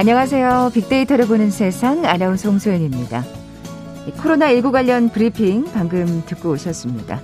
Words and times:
안녕하세요. 0.00 0.70
빅데이터를 0.72 1.26
보는 1.26 1.50
세상 1.50 2.06
아나운서 2.06 2.48
홍소연입니다. 2.48 3.22
코로나19 4.16 4.72
관련 4.72 5.10
브리핑 5.10 5.66
방금 5.74 6.22
듣고 6.24 6.52
오셨습니다. 6.52 7.20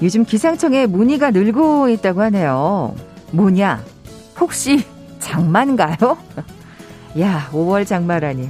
요즘 0.00 0.24
기상청에 0.24 0.86
문의가 0.86 1.32
늘고 1.32 1.90
있다고 1.90 2.22
하네요. 2.22 2.94
뭐냐? 3.32 3.84
혹시 4.40 4.86
장마인가요? 5.18 6.16
야, 7.20 7.50
5월 7.52 7.86
장마라니. 7.86 8.48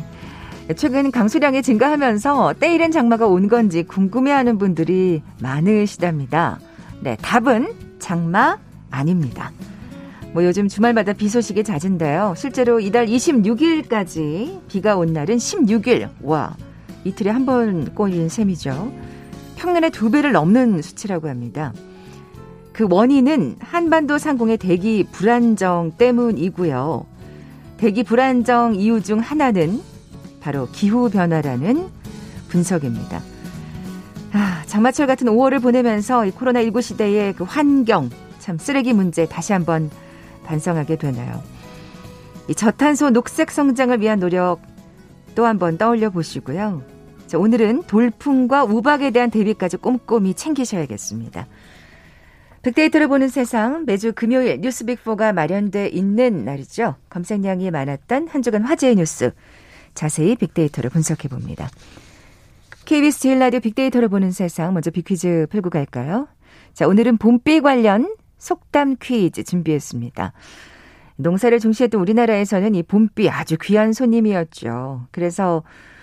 최근 0.77 1.11
강수량이 1.11 1.63
증가하면서 1.63 2.55
때이른 2.61 2.93
장마가 2.93 3.27
온 3.27 3.49
건지 3.49 3.83
궁금해하는 3.83 4.57
분들이 4.57 5.21
많으시답니다. 5.41 6.61
네, 7.01 7.17
답은 7.21 7.75
장마 7.99 8.57
아닙니다. 8.93 9.51
뭐 10.35 10.45
요즘 10.45 10.67
주말마다 10.67 11.13
비 11.13 11.29
소식이 11.29 11.63
잦은데요. 11.63 12.35
실제로 12.37 12.81
이달 12.81 13.07
26일까지 13.07 14.67
비가 14.67 14.97
온 14.97 15.13
날은 15.13 15.37
16일. 15.37 16.09
와, 16.23 16.57
이틀에 17.05 17.31
한 17.31 17.47
번 17.47 17.95
꼬인 17.95 18.29
셈이죠. 18.29 18.93
평년의 19.55 19.91
두 19.93 20.11
배를 20.11 20.33
넘는 20.33 20.83
수치라고 20.83 21.29
합니다. 21.29 21.73
그 22.73 22.89
원인은 22.91 23.57
한반도 23.61 24.19
상공의 24.19 24.57
대기 24.59 25.07
불안정 25.13 25.93
때문이고요. 25.97 27.07
대기 27.77 28.03
불안정 28.03 28.75
이유 28.75 29.01
중 29.03 29.21
하나는 29.21 29.81
바로 30.41 30.67
기후변화라는 30.73 31.87
분석입니다. 32.49 33.21
아, 34.33 34.63
장마철 34.67 35.07
같은 35.07 35.29
5월을 35.29 35.63
보내면서 35.63 36.27
이 36.27 36.33
코로나19 36.33 36.83
시대의 36.83 37.35
그 37.35 37.45
환경, 37.45 38.11
참 38.41 38.59
쓰레기 38.59 38.93
문제 38.93 39.27
다시 39.27 39.53
한번 39.53 39.91
반성하게 40.45 40.97
되나요? 40.97 41.43
이 42.49 42.55
저탄소 42.55 43.11
녹색 43.11 43.51
성장을 43.51 44.01
위한 44.01 44.21
노력 44.21 44.61
또 45.35 45.47
한번 45.47 45.79
떠올려 45.79 46.11
보시고요. 46.11 46.83
자, 47.27 47.39
오늘은 47.39 47.85
돌풍과 47.85 48.65
우박에 48.65 49.11
대한 49.11 49.31
대비까지 49.31 49.79
꼼꼼히 49.79 50.35
챙기셔야겠습니다. 50.35 51.47
빅데이터를 52.63 53.09
보는 53.09 53.29
세상 53.29 53.85
매주 53.85 54.13
금요일 54.15 54.61
뉴스 54.61 54.87
빅4가 54.87 55.35
마련돼 55.35 55.89
있는 55.89 56.45
날이죠. 56.45 56.97
검색량이 57.11 57.71
많았던 57.71 58.29
한 58.29 58.43
주간 58.43 58.63
화제의 58.63 58.97
뉴스 58.97 59.33
자세히 59.95 60.35
빅데이터를 60.37 60.91
분석해 60.91 61.29
봅니다. 61.29 61.69
KBS 62.85 63.21
제일 63.21 63.39
라디오 63.39 63.61
빅데이터를 63.61 64.09
보는 64.09 64.31
세상 64.31 64.73
먼저 64.75 64.91
빅퀴즈 64.91 65.49
풀고 65.51 65.71
갈까요? 65.71 66.29
자, 66.73 66.87
오늘은 66.87 67.19
봄비 67.19 67.61
관련 67.61 68.15
속담 68.45 68.97
퀴즈 69.01 69.43
준비했습니다. 69.43 70.33
농사를 71.17 71.59
중시했던 71.59 71.99
우리나라에서는 71.99 72.75
이 72.75 72.83
봄비 72.83 73.31
아주 73.31 73.57
귀한 73.61 73.95
손님이었죠. 73.95 75.07
그래서 75.11 75.63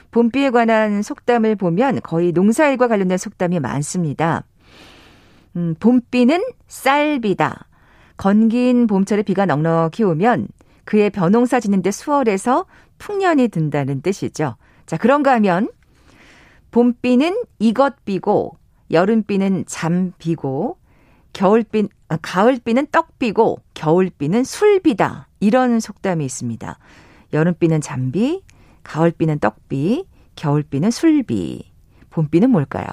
봄비에 0.09 0.49
관한 0.49 1.03
속담을 1.03 1.55
보면 1.55 2.01
거의 2.01 2.31
농사일과 2.31 2.87
관련된 2.87 3.17
속담이 3.17 3.59
많습니다. 3.59 4.43
음, 5.55 5.75
봄비는 5.79 6.41
쌀비다. 6.67 7.67
건긴 8.17 8.87
봄철에 8.87 9.21
비가 9.21 9.45
넉넉히 9.45 10.03
오면 10.03 10.47
그의 10.85 11.11
벼농사 11.11 11.59
짓는데 11.59 11.91
수월해서 11.91 12.65
풍년이 12.97 13.49
든다는 13.49 14.01
뜻이죠. 14.01 14.55
자, 14.87 14.97
그런가 14.97 15.33
하면 15.33 15.69
봄비는 16.71 17.43
이것비고 17.59 18.57
여름비는 18.89 19.65
잠비고 19.67 20.80
겨울비 21.33 21.87
아, 22.09 22.17
가을비는 22.21 22.87
떡비고 22.91 23.59
겨울비는 23.73 24.43
술비다. 24.43 25.27
이런 25.39 25.79
속담이 25.79 26.25
있습니다. 26.25 26.77
여름비는 27.33 27.81
잠비, 27.81 28.43
가을비는 28.83 29.39
떡비, 29.39 30.05
겨울비는 30.35 30.91
술비. 30.91 31.71
봄비는 32.09 32.49
뭘까요? 32.49 32.85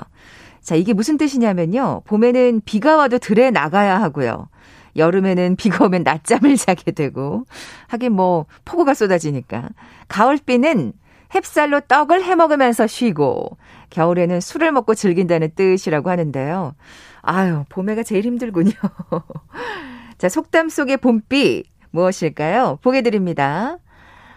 자, 0.61 0.77
이게 0.77 0.93
무슨 0.93 1.19
뜻이냐면요. 1.19 2.03
봄에는 2.05 2.63
비가 2.65 2.97
와도 2.97 3.19
들에 3.19 3.51
나가야 3.51 4.01
하고요. 4.01 4.49
여름에는 4.97 5.57
비가 5.57 5.85
오면 5.87 6.03
낮잠을 6.03 6.55
자게 6.57 6.93
되고 6.93 7.45
하긴 7.89 8.13
뭐 8.13 8.47
폭우가 8.65 8.95
쏟아지니까 8.95 9.69
가을비는 10.09 10.93
햅쌀로 11.31 11.87
떡을 11.87 12.25
해 12.25 12.35
먹으면서 12.35 12.87
쉬고 12.87 13.57
겨울에는 13.91 14.41
술을 14.41 14.73
먹고 14.73 14.95
즐긴다는 14.95 15.51
뜻이라고 15.55 16.11
하는데요. 16.11 16.75
아유, 17.23 17.65
봄에가 17.69 18.03
제일 18.03 18.25
힘들군요. 18.25 18.73
자, 20.19 20.29
속담 20.29 20.69
속의 20.69 20.99
봄비 20.99 21.65
무엇일까요? 21.91 22.79
보게 22.83 23.03
드립니다. 23.03 23.79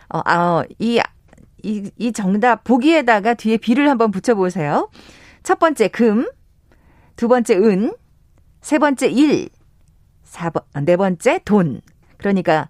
어, 0.10 0.22
아, 0.26 0.64
이, 0.80 1.02
이, 1.64 1.92
이 1.98 2.12
정답 2.12 2.64
보기에다가 2.64 3.34
뒤에 3.34 3.58
비를 3.58 3.90
한번 3.90 4.12
붙여보세요. 4.12 4.90
첫 5.44 5.60
번째 5.60 5.88
금, 5.88 6.30
두 7.16 7.28
번째 7.28 7.56
은, 7.56 7.94
세 8.62 8.78
번째 8.78 9.08
일, 9.08 9.50
사번, 10.24 10.64
네 10.84 10.96
번째 10.96 11.40
돈. 11.46 11.82
그러니까 12.18 12.70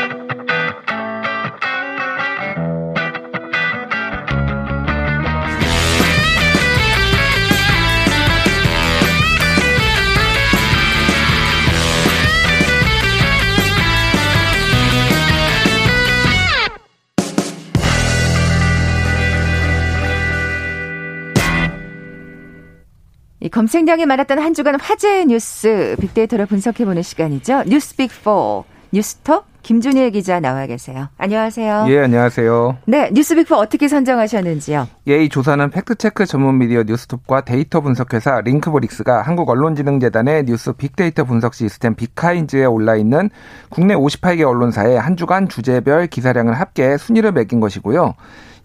이 23.41 23.49
검색량이 23.49 24.05
많았던 24.05 24.37
한 24.37 24.53
주간 24.53 24.79
화제의 24.79 25.25
뉴스 25.25 25.95
빅데이터로 25.99 26.45
분석해보는 26.45 27.01
시간이죠. 27.01 27.63
뉴스 27.65 27.95
빅4 27.95 28.63
뉴스톱 28.91 29.45
김준일 29.63 30.11
기자 30.11 30.39
나와 30.39 30.67
계세요. 30.67 31.07
안녕하세요. 31.17 31.85
예, 31.89 31.99
안녕하세요. 31.99 32.77
네, 32.85 33.09
뉴스빅4 33.11 33.53
어떻게 33.53 33.87
선정하셨는지요? 33.87 34.87
예, 35.07 35.23
이 35.23 35.29
조사는 35.29 35.71
fact 35.71 35.95
check 35.95 36.25
전문 36.27 36.59
미디어 36.59 36.83
뉴스톱과 36.83 37.41
데이터 37.41 37.81
분석회사 37.81 38.41
링크브릭스가 38.41 39.23
한국언론진흥재단의 39.23 40.45
뉴스 40.45 40.73
빅데이터 40.73 41.23
분석 41.23 41.55
시스템 41.55 41.95
빅카인즈에 41.95 42.65
올라 42.65 42.95
있는 42.95 43.31
국내 43.69 43.95
58개 43.95 44.47
언론사의 44.47 44.99
한 44.99 45.15
주간 45.17 45.47
주제별 45.47 46.07
기사량을 46.07 46.59
합계 46.59 46.97
순위를 46.97 47.31
매긴 47.31 47.59
것이고요. 47.59 48.13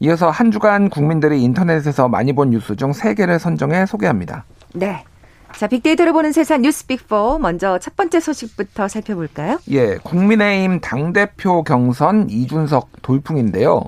이어서 0.01 0.29
한 0.29 0.51
주간 0.51 0.91
국민들이 0.91 1.43
인터넷에서 1.43 2.09
많이 2.09 2.35
본 2.35 2.51
뉴스 2.51 2.77
중 2.77 2.93
3개를 2.93 3.39
선정해 3.39 3.87
소개합니다. 3.87 4.45
네. 4.77 5.05
자, 5.55 5.67
빅데이터를 5.67 6.13
보는 6.13 6.33
세상 6.33 6.63
뉴스 6.63 6.87
빅4 6.87 7.41
먼저 7.41 7.79
첫 7.79 7.97
번째 7.97 8.21
소식부터 8.21 8.89
살펴볼까요? 8.89 9.59
예, 9.71 9.97
국민의힘 9.97 10.81
당대표 10.81 11.63
경선 11.63 12.29
이준석 12.29 12.91
돌풍인데요. 13.01 13.83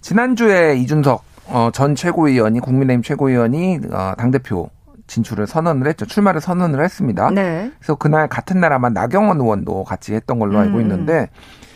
지난주에 0.00 0.76
이준석 0.76 1.22
어, 1.50 1.70
전 1.72 1.94
최고위원이 1.94 2.60
국민의힘 2.60 3.02
최고위원이 3.02 3.80
어, 3.92 4.14
당대표 4.18 4.70
진출을 5.06 5.46
선언을 5.46 5.86
했죠. 5.86 6.04
출마를 6.04 6.40
선언을 6.40 6.82
했습니다. 6.82 7.30
네. 7.30 7.70
그래서 7.78 7.94
그날 7.94 8.28
같은 8.28 8.60
날 8.60 8.72
아마 8.72 8.88
나경원 8.90 9.40
의원도 9.40 9.84
같이 9.84 10.14
했던 10.14 10.38
걸로 10.38 10.58
알고 10.58 10.78
음. 10.78 10.82
있는데 10.82 11.28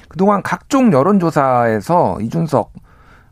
그동안 0.09 0.43
각종 0.43 0.93
여론조사에서 0.93 2.21
이준석 2.21 2.73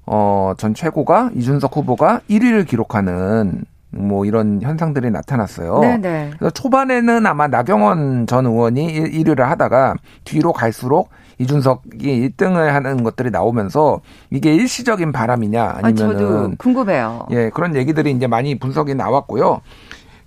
어, 0.06 0.54
전 0.56 0.72
최고가 0.72 1.30
이준석 1.34 1.76
후보가 1.76 2.20
1위를 2.30 2.66
기록하는 2.66 3.64
뭐 3.90 4.24
이런 4.24 4.60
현상들이 4.62 5.10
나타났어요. 5.10 5.80
네네. 5.80 5.98
네. 5.98 6.30
그래서 6.38 6.50
초반에는 6.50 7.26
아마 7.26 7.48
나경원 7.48 8.26
전 8.26 8.46
의원이 8.46 8.86
1위를 9.10 9.40
하다가 9.40 9.94
뒤로 10.24 10.52
갈수록 10.52 11.10
이준석이 11.38 12.30
1등을 12.36 12.68
하는 12.68 13.02
것들이 13.02 13.30
나오면서 13.30 14.00
이게 14.30 14.54
일시적인 14.54 15.10
바람이냐 15.10 15.78
아니면은 15.82 16.52
아, 16.52 16.56
궁금해요. 16.58 17.26
예, 17.30 17.50
그런 17.50 17.74
얘기들이 17.74 18.10
이제 18.10 18.26
많이 18.26 18.58
분석이 18.58 18.94
나왔고요. 18.94 19.62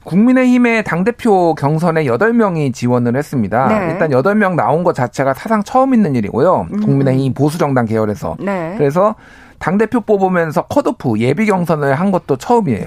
국민의힘의 0.03 0.83
당대표 0.83 1.55
경선에 1.55 2.05
8명이 2.05 2.73
지원을 2.73 3.15
했습니다. 3.15 3.67
네. 3.67 3.91
일단 3.91 4.11
8명 4.11 4.55
나온 4.55 4.83
것 4.83 4.93
자체가 4.93 5.33
사상 5.33 5.63
처음 5.63 5.93
있는 5.93 6.15
일이고요. 6.15 6.67
음. 6.71 6.79
국민의힘 6.81 7.33
보수정당 7.33 7.85
계열에서. 7.85 8.35
네. 8.39 8.75
그래서 8.77 9.15
당대표 9.63 10.01
뽑으면서 10.01 10.63
컷오프 10.63 11.19
예비 11.19 11.45
경선을 11.45 11.95
한 11.95 12.11
것도 12.11 12.35
처음이에요. 12.35 12.85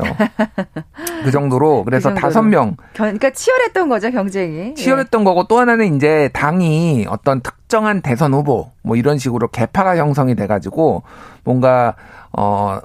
그 1.24 1.30
정도로 1.30 1.84
그래서 1.84 2.10
그 2.12 2.20
다섯 2.20 2.42
명 2.42 2.76
그러니까 2.92 3.30
치열했던 3.30 3.88
거죠 3.88 4.10
경쟁이. 4.10 4.74
치열했던 4.74 5.22
예. 5.22 5.24
거고 5.24 5.44
또 5.44 5.58
하나는 5.58 5.96
이제 5.96 6.28
당이 6.34 7.06
어떤 7.08 7.40
특정한 7.40 8.02
대선 8.02 8.34
후보 8.34 8.72
뭐 8.82 8.94
이런 8.96 9.16
식으로 9.16 9.48
개파가 9.48 9.96
형성이 9.96 10.34
돼가지고 10.34 11.02
뭔가 11.44 11.94
어 12.32 12.78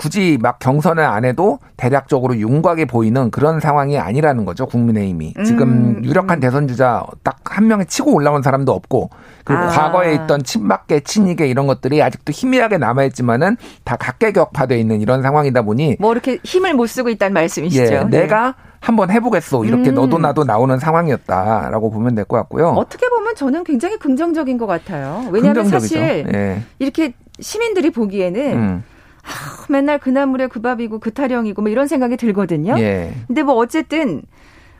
굳이 0.00 0.38
막 0.40 0.58
경선을 0.58 1.04
안 1.04 1.26
해도 1.26 1.58
대략적으로 1.76 2.34
윤곽에 2.36 2.86
보이는 2.86 3.30
그런 3.30 3.60
상황이 3.60 3.98
아니라는 3.98 4.46
거죠 4.46 4.64
국민의힘이 4.64 5.34
지금 5.44 5.68
음, 5.98 6.04
유력한 6.04 6.38
음. 6.38 6.40
대선 6.40 6.66
주자 6.68 7.04
딱 7.22 7.36
한 7.50 7.66
명에 7.66 7.84
치고 7.84 8.14
올라온 8.14 8.42
사람도 8.42 8.70
없고 8.72 9.10
그리고 9.44 9.62
아. 9.64 9.66
과거에 9.66 10.14
있던 10.14 10.44
친박계 10.44 11.00
친이계 11.00 11.48
이런 11.48 11.66
것들이 11.66 12.00
아직도 12.00 12.32
희미하게 12.32 12.78
남아 12.78 13.04
있지만은 13.06 13.56
다 13.82 13.96
각계 13.96 14.30
격파돼 14.30 14.78
있는 14.78 15.00
이런 15.00 15.20
상황이다 15.20 15.62
보니 15.62 15.96
뭐 15.98 16.12
이렇게 16.12 16.38
힘을 16.44 16.74
못 16.74 16.86
쓰고 16.86 17.08
있다는 17.08 17.34
말씀이시죠. 17.34 17.82
예, 17.82 18.04
네. 18.08 18.20
내가 18.20 18.54
한번 18.78 19.10
해보겠어 19.10 19.64
이렇게 19.64 19.90
음. 19.90 19.96
너도 19.96 20.18
나도 20.18 20.44
나오는 20.44 20.78
상황이었다라고 20.78 21.90
보면 21.90 22.14
될 22.14 22.24
것 22.24 22.36
같고요. 22.36 22.68
어떻게 22.68 23.08
보면 23.08 23.34
저는 23.34 23.64
굉장히 23.64 23.98
긍정적인 23.98 24.56
것 24.56 24.66
같아요. 24.66 25.24
왜냐하면 25.32 25.64
긍정적이죠. 25.64 25.94
사실 25.98 26.26
예. 26.32 26.62
이렇게 26.78 27.14
시민들이 27.40 27.90
보기에는 27.90 28.52
음. 28.52 28.84
하, 29.22 29.66
맨날 29.68 29.98
그 29.98 30.10
나물에 30.10 30.48
그 30.48 30.60
밥이고 30.60 30.98
그 30.98 31.12
타령이고 31.12 31.62
뭐 31.62 31.70
이런 31.70 31.86
생각이 31.86 32.16
들거든요. 32.16 32.78
예. 32.78 33.12
근데 33.26 33.42
뭐 33.42 33.54
어쨌든 33.54 34.22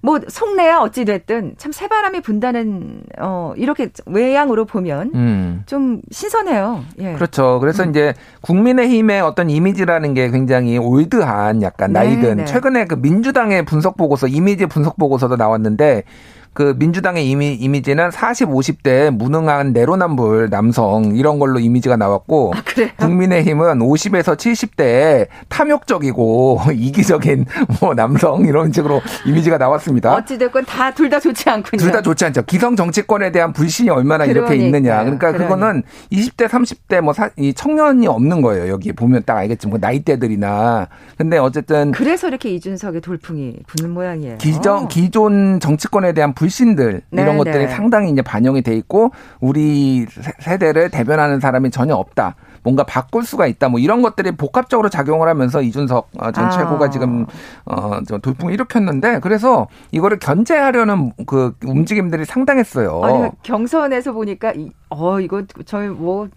뭐 0.03 0.19
속내야 0.27 0.79
어찌 0.79 1.05
됐든 1.05 1.55
참 1.59 1.73
새바람이 1.73 2.21
분다는 2.21 3.03
어 3.19 3.53
이렇게 3.57 3.91
외양으로 4.07 4.65
보면 4.65 5.11
음. 5.15 5.63
좀 5.67 6.01
신선해요. 6.11 6.85
예. 7.01 7.13
그렇죠. 7.15 7.59
그래서 7.61 7.85
음. 7.85 7.91
이제 7.91 8.15
국민의힘의 8.41 9.21
어떤 9.21 9.51
이미지라는 9.51 10.15
게 10.15 10.31
굉장히 10.31 10.79
올드한 10.79 11.63
약간 11.63 11.93
나이든 11.93 12.23
네, 12.23 12.35
네. 12.35 12.45
최근에 12.47 12.87
그 12.87 12.95
민주당의 12.95 13.65
분석 13.67 13.97
보고서 13.97 14.27
이미지 14.27 14.67
분석 14.67 14.97
보고서도 14.97 15.37
나왔는데 15.37 16.05
그 16.53 16.75
민주당의 16.79 17.29
이미, 17.31 17.55
이미지는 17.55 18.11
40, 18.11 18.49
50대 18.49 19.11
무능한 19.11 19.73
내로남불 19.73 20.51
남성 20.51 21.13
이런 21.15 21.39
걸로 21.39 21.59
이미지가 21.61 21.97
나왔고 21.97 22.53
아, 22.57 22.63
국민의힘은 22.99 23.79
50에서 23.79 24.37
70대 24.37 25.29
탐욕적이고 25.49 26.61
이기적인 26.75 27.47
뭐 27.81 27.95
남성 27.95 28.45
이런 28.47 28.73
식으로 28.73 29.01
이미지가 29.27 29.59
나왔습니다. 29.59 30.15
어찌 30.15 30.37
됐건 30.39 30.65
다 30.65 30.91
둘 30.93 31.09
다 31.09 31.19
좋지 31.21 31.49
않군요. 31.49 31.81
둘 31.81 31.93
다 31.93 32.03
좋지 32.03 32.25
않죠. 32.27 32.43
기성 32.43 32.77
정치권에 32.77 33.33
대한 33.33 33.53
불신이 33.53 33.89
얼마나 33.91 34.25
그러니까요. 34.27 34.55
이렇게 34.55 34.67
있느냐. 34.67 35.01
그러니까 35.03 35.33
그러니. 35.33 35.45
그거는 35.45 35.83
20대, 36.13 36.47
30대 36.49 37.01
뭐이 37.01 37.55
청년이 37.55 38.07
없는 38.07 38.43
거예요. 38.43 38.69
여기 38.69 38.93
보면 38.93 39.23
딱 39.25 39.37
알겠지만 39.39 39.81
그 39.81 39.85
나이대들이나. 39.87 40.89
근데 41.17 41.39
어쨌든 41.39 41.93
그래서 41.93 42.29
이렇게 42.29 42.51
이준석의 42.51 43.01
돌풍이 43.01 43.57
부는 43.67 43.91
모양이에요. 43.91 44.39
기정 44.39 44.89
기존 44.89 45.59
정치권에 45.61 46.13
대한 46.13 46.33
불신들 46.41 47.03
네, 47.11 47.23
이런 47.23 47.37
것들이 47.37 47.67
네. 47.67 47.69
상당히 47.69 48.11
이제 48.11 48.23
반영이 48.23 48.63
돼 48.63 48.75
있고 48.75 49.11
우리 49.41 50.07
세대를 50.39 50.89
대변하는 50.89 51.39
사람이 51.39 51.71
전혀 51.71 51.95
없다. 51.95 52.35
뭔가 52.63 52.83
바꿀 52.83 53.25
수가 53.25 53.47
있다. 53.47 53.69
뭐 53.69 53.79
이런 53.79 54.01
것들이 54.01 54.33
복합적으로 54.33 54.89
작용을 54.89 55.29
하면서 55.29 55.61
이준석 55.61 56.09
어, 56.19 56.33
전 56.33 56.47
아. 56.47 56.51
최고가 56.51 56.89
지금 56.89 57.27
어 57.67 58.01
돌풍을 58.23 58.55
일으켰는데 58.55 59.21
그래서 59.21 59.69
이거를 59.91 60.19
견제하려는 60.19 61.13
그 61.27 61.55
움직임들이 61.63 62.25
상당했어요. 62.25 63.03
아니, 63.03 63.31
경선에서 63.43 64.13
보니까 64.13 64.55
어 64.89 65.21
이거 65.21 65.43
저희 65.67 65.89
뭐 65.89 66.29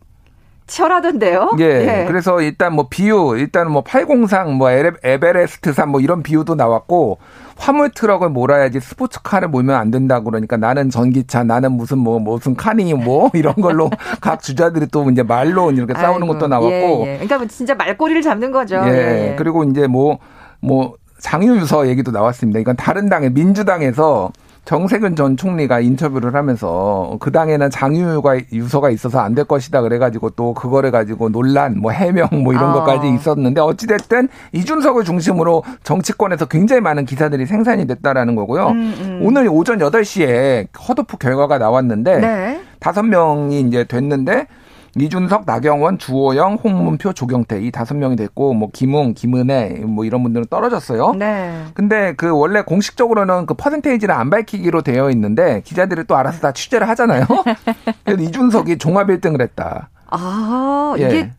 치열하던데요? 0.67 1.51
예. 1.59 1.85
네. 1.85 2.05
그래서 2.05 2.41
일단 2.41 2.73
뭐 2.73 2.87
비유, 2.89 3.35
일단 3.37 3.71
뭐 3.71 3.83
803, 3.83 4.53
뭐 4.53 4.69
에베레스트산 4.69 5.89
뭐 5.89 5.99
이런 5.99 6.23
비유도 6.23 6.55
나왔고 6.55 7.17
화물 7.55 7.91
트럭을 7.91 8.29
몰아야지 8.29 8.79
스포츠카를 8.79 9.47
몰면 9.47 9.75
안 9.75 9.91
된다 9.91 10.21
그러니까 10.21 10.57
나는 10.57 10.89
전기차, 10.89 11.43
나는 11.43 11.73
무슨 11.73 11.99
뭐 11.99 12.19
무슨 12.19 12.55
카니 12.55 12.93
뭐 12.93 13.29
이런 13.35 13.53
걸로 13.55 13.89
각 14.21 14.41
주자들이 14.41 14.87
또 14.87 15.09
이제 15.09 15.23
말로 15.23 15.71
이렇게 15.71 15.93
싸우는 15.93 16.23
아이고, 16.23 16.33
것도 16.33 16.47
나왔고. 16.47 16.71
예, 16.71 17.01
예. 17.01 17.13
그러니까 17.15 17.37
뭐 17.37 17.47
진짜 17.47 17.75
말꼬리를 17.75 18.21
잡는 18.21 18.51
거죠. 18.51 18.81
예. 18.85 19.31
예. 19.31 19.35
그리고 19.37 19.63
이제 19.63 19.87
뭐뭐 19.87 20.19
뭐 20.61 20.93
장유유서 21.19 21.87
얘기도 21.87 22.11
나왔습니다. 22.11 22.59
이건 22.59 22.75
다른 22.75 23.07
당의 23.07 23.31
민주당에서 23.31 24.31
정세균 24.65 25.15
전 25.17 25.35
총리가 25.35 25.81
인터뷰를 25.81 26.35
하면서 26.35 27.17
그 27.19 27.31
당에는 27.31 27.69
장유가 27.69 28.39
유서가 28.53 28.89
있어서 28.89 29.19
안 29.19 29.33
될 29.33 29.45
것이다 29.45 29.81
그래가지고 29.81 30.29
또 30.31 30.53
그거를 30.53 30.91
가지고 30.91 31.29
논란, 31.29 31.79
뭐 31.79 31.91
해명 31.91 32.27
뭐 32.43 32.53
이런 32.53 32.69
아. 32.69 32.73
것까지 32.73 33.09
있었는데 33.09 33.61
어찌됐든 33.61 34.29
이준석을 34.51 35.03
중심으로 35.03 35.63
정치권에서 35.81 36.45
굉장히 36.45 36.81
많은 36.81 37.05
기사들이 37.05 37.47
생산이 37.47 37.87
됐다라는 37.87 38.35
거고요. 38.35 38.67
음, 38.67 38.93
음. 39.01 39.19
오늘 39.23 39.47
오전 39.49 39.79
8시에 39.79 40.67
컷오프 40.71 41.17
결과가 41.17 41.57
나왔는데 41.57 42.19
네. 42.19 42.61
다섯 42.79 43.01
명이 43.03 43.61
이제 43.61 43.85
됐는데 43.85 44.45
이준석, 44.95 45.43
나경원, 45.45 45.97
주호영, 45.97 46.59
홍문표, 46.63 47.13
조경태 47.13 47.61
이 47.61 47.71
다섯 47.71 47.95
명이 47.95 48.15
됐고 48.15 48.53
뭐 48.53 48.69
김웅, 48.71 49.15
김은혜 49.15 49.83
뭐 49.85 50.05
이런 50.05 50.21
분들은 50.21 50.47
떨어졌어요. 50.49 51.13
네. 51.15 51.65
근데 51.73 52.13
그 52.15 52.29
원래 52.29 52.61
공식적으로는 52.61 53.47
그 53.47 53.55
퍼센테이지를 53.55 54.13
안 54.13 54.29
밝히기로 54.29 54.83
되어 54.83 55.09
있는데 55.09 55.61
기자들이 55.65 56.03
또 56.05 56.15
알아서 56.15 56.39
다 56.41 56.51
취재를 56.51 56.87
하잖아요. 56.89 57.25
그래서 58.05 58.21
이준석이 58.21 58.77
종합 58.77 59.07
1등을 59.07 59.41
했다. 59.41 59.89
아, 60.07 60.93
이게 60.97 61.15
예. 61.15 61.31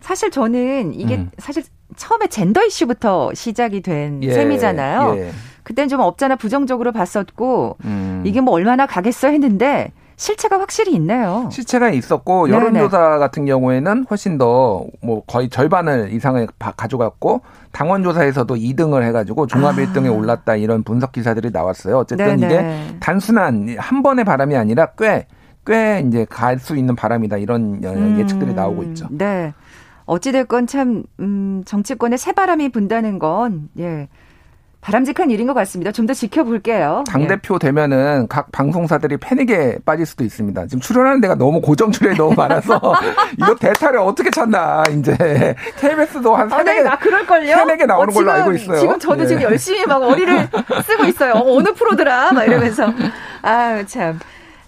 사실 0.00 0.30
저는 0.30 0.94
이게 0.94 1.16
음. 1.16 1.30
사실 1.38 1.62
처음에 1.96 2.26
젠더 2.26 2.64
이슈부터 2.64 3.32
시작이 3.34 3.80
된 3.80 4.22
예. 4.24 4.32
셈이잖아요. 4.32 5.14
예. 5.18 5.30
그때는 5.62 5.88
좀 5.88 6.00
없잖아 6.00 6.36
부정적으로 6.36 6.92
봤었고 6.92 7.76
음. 7.84 8.22
이게 8.24 8.40
뭐 8.40 8.54
얼마나 8.54 8.86
가겠어 8.86 9.28
했는데 9.28 9.92
실체가 10.18 10.58
확실히 10.58 10.94
있네요. 10.96 11.48
실체가 11.50 11.90
있었고 11.90 12.50
여론조사 12.50 12.98
네네. 12.98 13.18
같은 13.18 13.46
경우에는 13.46 14.06
훨씬 14.10 14.36
더 14.36 14.84
뭐 15.00 15.22
거의 15.26 15.48
절반을 15.48 16.12
이상을 16.12 16.46
가져갔고 16.58 17.40
당원 17.72 18.02
조사에서도 18.02 18.52
2등을 18.54 19.02
해가지고 19.04 19.46
종합 19.46 19.78
아. 19.78 19.82
1등에 19.82 20.14
올랐다 20.14 20.56
이런 20.56 20.82
분석 20.82 21.12
기사들이 21.12 21.50
나왔어요. 21.52 21.98
어쨌든 21.98 22.36
네네. 22.36 22.46
이게 22.46 22.98
단순한 23.00 23.76
한 23.78 24.02
번의 24.02 24.24
바람이 24.24 24.56
아니라 24.56 24.88
꽤꽤 24.98 26.04
이제 26.06 26.26
갈 26.28 26.58
수 26.58 26.76
있는 26.76 26.96
바람이다 26.96 27.36
이런 27.36 27.80
음. 27.84 28.16
예측들이 28.18 28.54
나오고 28.54 28.82
있죠. 28.84 29.06
네. 29.10 29.54
어찌됐건 30.06 30.66
참, 30.66 31.04
음, 31.20 31.62
정치권에 31.66 32.16
새바람이 32.16 32.70
분다는 32.70 33.18
건, 33.18 33.68
예. 33.78 34.08
바람직한 34.80 35.30
일인 35.30 35.46
것 35.46 35.54
같습니다. 35.54 35.92
좀 35.92 36.08
더 36.08 36.14
지켜볼게요. 36.14 37.04
당대표 37.06 37.56
예. 37.56 37.58
되면은 37.66 38.28
각 38.28 38.50
방송사들이 38.50 39.18
패닉에 39.18 39.78
빠질 39.84 40.06
수도 40.06 40.24
있습니다. 40.24 40.66
지금 40.68 40.80
출연하는 40.80 41.20
데가 41.20 41.34
너무 41.34 41.60
고정 41.60 41.92
출연이 41.92 42.16
너무 42.16 42.34
많아서 42.34 42.80
이거 43.36 43.54
대타를 43.56 43.98
어떻게 43.98 44.30
찾나, 44.30 44.82
이제. 44.90 45.54
KBS도 45.78 46.34
한 46.34 46.48
세네 46.48 46.82
개. 46.82 46.88
아, 46.88 46.92
네. 46.92 46.98
그럴걸요? 46.98 47.56
세네 47.56 47.76
개 47.76 47.84
나오는 47.84 48.08
어, 48.08 48.10
지금, 48.10 48.24
걸로 48.24 48.38
알고 48.38 48.52
있어요. 48.54 48.78
지금 48.80 48.98
저도 48.98 49.24
예. 49.24 49.26
지금 49.26 49.42
열심히 49.42 49.84
막 49.84 50.02
어리를 50.02 50.48
쓰고 50.86 51.04
있어요. 51.04 51.32
어, 51.34 51.62
느 51.62 51.74
프로더라? 51.74 52.32
막 52.32 52.44
이러면서. 52.44 52.90
아유, 53.42 53.84
참. 53.86 54.18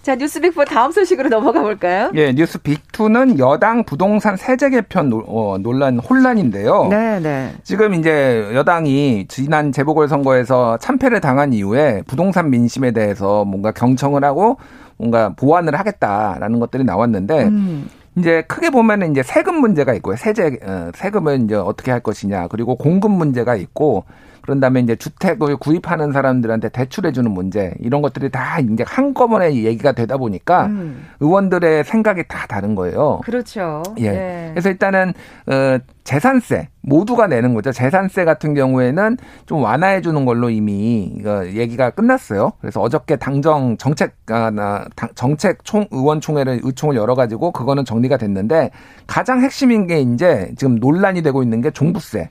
자, 0.01 0.15
뉴스 0.15 0.41
빅4 0.41 0.65
다음 0.65 0.91
소식으로 0.91 1.29
넘어가 1.29 1.61
볼까요? 1.61 2.11
예, 2.15 2.33
뉴스 2.33 2.57
빅2는 2.57 3.37
여당 3.37 3.83
부동산 3.83 4.35
세제 4.35 4.71
개편 4.71 5.11
어, 5.27 5.57
논란 5.59 5.99
혼란인데요. 5.99 6.87
네, 6.89 7.19
네. 7.19 7.53
지금 7.63 7.93
이제 7.93 8.49
여당이 8.55 9.27
지난 9.27 9.71
재보궐선거에서 9.71 10.77
참패를 10.77 11.21
당한 11.21 11.53
이후에 11.53 12.01
부동산 12.07 12.49
민심에 12.49 12.91
대해서 12.91 13.45
뭔가 13.45 13.71
경청을 13.71 14.23
하고 14.23 14.57
뭔가 14.97 15.33
보완을 15.35 15.77
하겠다라는 15.77 16.59
것들이 16.59 16.83
나왔는데 16.83 17.43
음. 17.43 17.89
이제 18.17 18.43
크게 18.47 18.71
보면은 18.71 19.11
이제 19.11 19.21
세금 19.21 19.61
문제가 19.61 19.93
있고요. 19.93 20.15
세제 20.15 20.57
어, 20.63 20.91
세금을 20.95 21.43
이제 21.43 21.53
어떻게 21.55 21.91
할 21.91 21.99
것이냐. 21.99 22.47
그리고 22.47 22.75
공급 22.75 23.11
문제가 23.11 23.55
있고 23.55 24.05
그런 24.41 24.59
다음에 24.59 24.79
이제 24.81 24.95
주택을 24.95 25.57
구입하는 25.57 26.11
사람들한테 26.11 26.69
대출해 26.69 27.11
주는 27.11 27.31
문제 27.31 27.73
이런 27.79 28.01
것들이 28.01 28.29
다 28.29 28.59
이제 28.59 28.83
한꺼번에 28.85 29.53
얘기가 29.53 29.91
되다 29.91 30.17
보니까 30.17 30.65
음. 30.67 31.07
의원들의 31.19 31.83
생각이 31.83 32.23
다 32.27 32.45
다른 32.47 32.75
거예요. 32.75 33.21
그렇죠. 33.23 33.83
예. 33.99 34.11
네. 34.11 34.49
그래서 34.51 34.69
일단은 34.69 35.13
어 35.47 35.77
재산세 36.03 36.69
모두가 36.81 37.27
내는 37.27 37.53
거죠. 37.53 37.71
재산세 37.71 38.25
같은 38.25 38.53
경우에는 38.53 39.17
좀 39.45 39.63
완화해 39.63 40.01
주는 40.01 40.25
걸로 40.25 40.49
이미 40.49 41.21
얘기가 41.53 41.91
끝났어요. 41.91 42.53
그래서 42.59 42.81
어저께 42.81 43.17
당정 43.17 43.77
정책 43.77 44.15
아, 44.29 44.85
정책 45.15 45.63
총 45.63 45.85
의원총회를 45.91 46.61
의총을 46.63 46.95
열어 46.95 47.15
가지고 47.15 47.51
그거는 47.51 47.85
정리가 47.85 48.17
됐는데 48.17 48.71
가장 49.07 49.41
핵심인 49.41 49.87
게 49.87 50.01
이제 50.01 50.51
지금 50.57 50.75
논란이 50.75 51.21
되고 51.21 51.43
있는 51.43 51.61
게 51.61 51.71
종부세. 51.71 52.29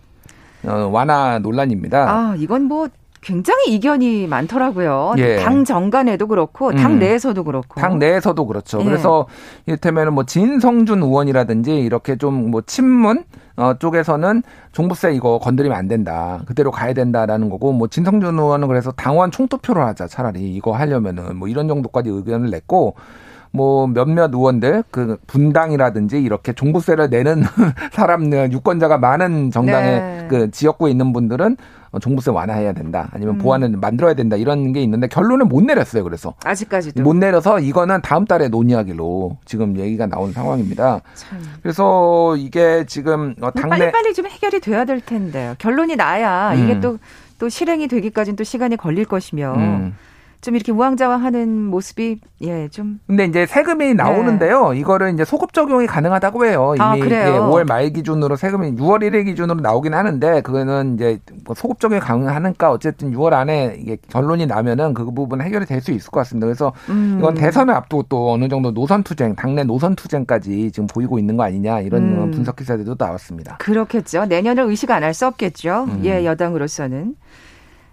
어, 0.66 0.88
완화 0.92 1.38
논란입니다. 1.38 2.10
아, 2.10 2.34
이건 2.38 2.64
뭐 2.64 2.88
굉장히 3.22 3.74
이견이 3.74 4.26
많더라고요. 4.28 5.12
예. 5.18 5.36
당 5.36 5.64
정간에도 5.64 6.26
그렇고 6.26 6.72
당 6.72 6.92
음. 6.92 6.98
내에서도 6.98 7.44
그렇고. 7.44 7.78
당 7.80 7.98
내에서도 7.98 8.46
그렇죠. 8.46 8.80
예. 8.80 8.84
그래서 8.84 9.26
이를테면 9.66 10.14
뭐 10.14 10.24
진성준 10.24 11.02
의원이라든지 11.02 11.78
이렇게 11.80 12.16
좀 12.16 12.50
뭐 12.50 12.62
친문 12.62 13.24
어, 13.56 13.74
쪽에서는 13.78 14.42
종부세 14.72 15.12
이거 15.12 15.38
건드리면 15.38 15.76
안 15.76 15.86
된다. 15.86 16.40
그대로 16.46 16.70
가야 16.70 16.94
된다라는 16.94 17.50
거고 17.50 17.72
뭐 17.72 17.88
진성준 17.88 18.38
의원은 18.38 18.68
그래서 18.68 18.90
당원 18.92 19.30
총투표를 19.30 19.84
하자 19.84 20.06
차라리 20.06 20.54
이거 20.54 20.72
하려면은 20.72 21.36
뭐 21.36 21.46
이런 21.46 21.68
정도까지 21.68 22.08
의견을 22.08 22.48
냈고 22.48 22.94
뭐 23.52 23.86
몇몇 23.86 24.32
의원들 24.32 24.84
그 24.90 25.18
분당이라든지 25.26 26.20
이렇게 26.22 26.52
종부세를 26.52 27.10
내는 27.10 27.42
사람 27.92 28.32
유권자가 28.32 28.98
많은 28.98 29.50
정당의 29.50 30.00
네. 30.00 30.26
그 30.28 30.50
지역구에 30.50 30.90
있는 30.90 31.12
분들은 31.12 31.56
종부세 32.00 32.30
완화해야 32.30 32.72
된다. 32.72 33.08
아니면 33.12 33.34
음. 33.34 33.38
보완을 33.38 33.70
만들어야 33.70 34.14
된다. 34.14 34.36
이런 34.36 34.72
게 34.72 34.80
있는데 34.82 35.08
결론을 35.08 35.46
못 35.46 35.64
내렸어요. 35.64 36.04
그래서 36.04 36.34
아직까지도 36.44 37.02
못 37.02 37.16
내려서 37.16 37.58
이거는 37.58 38.00
다음 38.02 38.24
달에 38.24 38.46
논의하기로 38.46 39.38
지금 39.44 39.76
얘기가 39.76 40.06
나온 40.06 40.32
상황입니다. 40.32 41.00
참. 41.14 41.40
그래서 41.62 42.36
이게 42.36 42.84
지금 42.86 43.34
어, 43.40 43.50
당내 43.50 43.78
빨리 43.78 43.92
빨리 43.92 44.14
좀 44.14 44.26
해결이 44.26 44.60
돼야 44.60 44.84
될 44.84 45.00
텐데요. 45.00 45.56
결론이 45.58 45.96
나야 45.96 46.52
음. 46.54 46.62
이게 46.62 46.78
또또 46.78 47.48
실행이 47.48 47.88
되기까지는 47.88 48.36
또 48.36 48.44
시간이 48.44 48.76
걸릴 48.76 49.04
것이며. 49.04 49.54
음. 49.56 49.94
좀 50.40 50.56
이렇게 50.56 50.72
우왕좌왕하는 50.72 51.64
모습이 51.66 52.18
예 52.42 52.68
좀. 52.68 52.98
근데 53.06 53.26
이제 53.26 53.44
세금이 53.44 53.92
나오는데요. 53.94 54.70
네. 54.72 54.78
이거를 54.78 55.12
이제 55.12 55.24
소급 55.24 55.52
적용이 55.52 55.86
가능하다고 55.86 56.46
해요. 56.46 56.74
아, 56.78 56.96
이미 56.96 57.14
아, 57.14 57.28
예, 57.28 57.38
5월 57.38 57.66
말 57.66 57.90
기준으로 57.90 58.36
세금이 58.36 58.76
6월 58.76 59.00
1일 59.02 59.26
기준으로 59.26 59.60
나오긴 59.60 59.92
하는데 59.92 60.40
그거는 60.40 60.94
이제 60.94 61.18
뭐 61.44 61.54
소급 61.54 61.78
적용이 61.80 62.00
가능하니까 62.00 62.70
어쨌든 62.70 63.12
6월 63.12 63.34
안에 63.34 63.76
이게 63.80 63.98
결론이 64.08 64.46
나면은 64.46 64.94
그 64.94 65.04
부분 65.10 65.42
해결이 65.42 65.66
될 65.66 65.80
수 65.82 65.92
있을 65.92 66.10
것 66.10 66.20
같습니다. 66.20 66.46
그래서 66.46 66.72
음. 66.88 67.16
이건 67.18 67.34
대선을 67.34 67.74
앞두고 67.74 68.04
또 68.08 68.32
어느 68.32 68.48
정도 68.48 68.72
노선 68.72 69.02
투쟁, 69.02 69.34
당내 69.34 69.64
노선 69.64 69.94
투쟁까지 69.94 70.70
지금 70.72 70.86
보이고 70.86 71.18
있는 71.18 71.36
거 71.36 71.42
아니냐 71.44 71.80
이런 71.80 72.02
음. 72.02 72.30
분석 72.30 72.56
기사들도 72.56 72.96
나왔습니다. 72.98 73.56
그렇겠죠. 73.58 74.24
내년을 74.26 74.64
의식 74.64 74.90
안 74.90 75.02
할 75.02 75.12
수 75.14 75.26
없겠죠. 75.26 75.84
음. 75.88 76.02
예, 76.04 76.24
여당으로서는. 76.24 77.14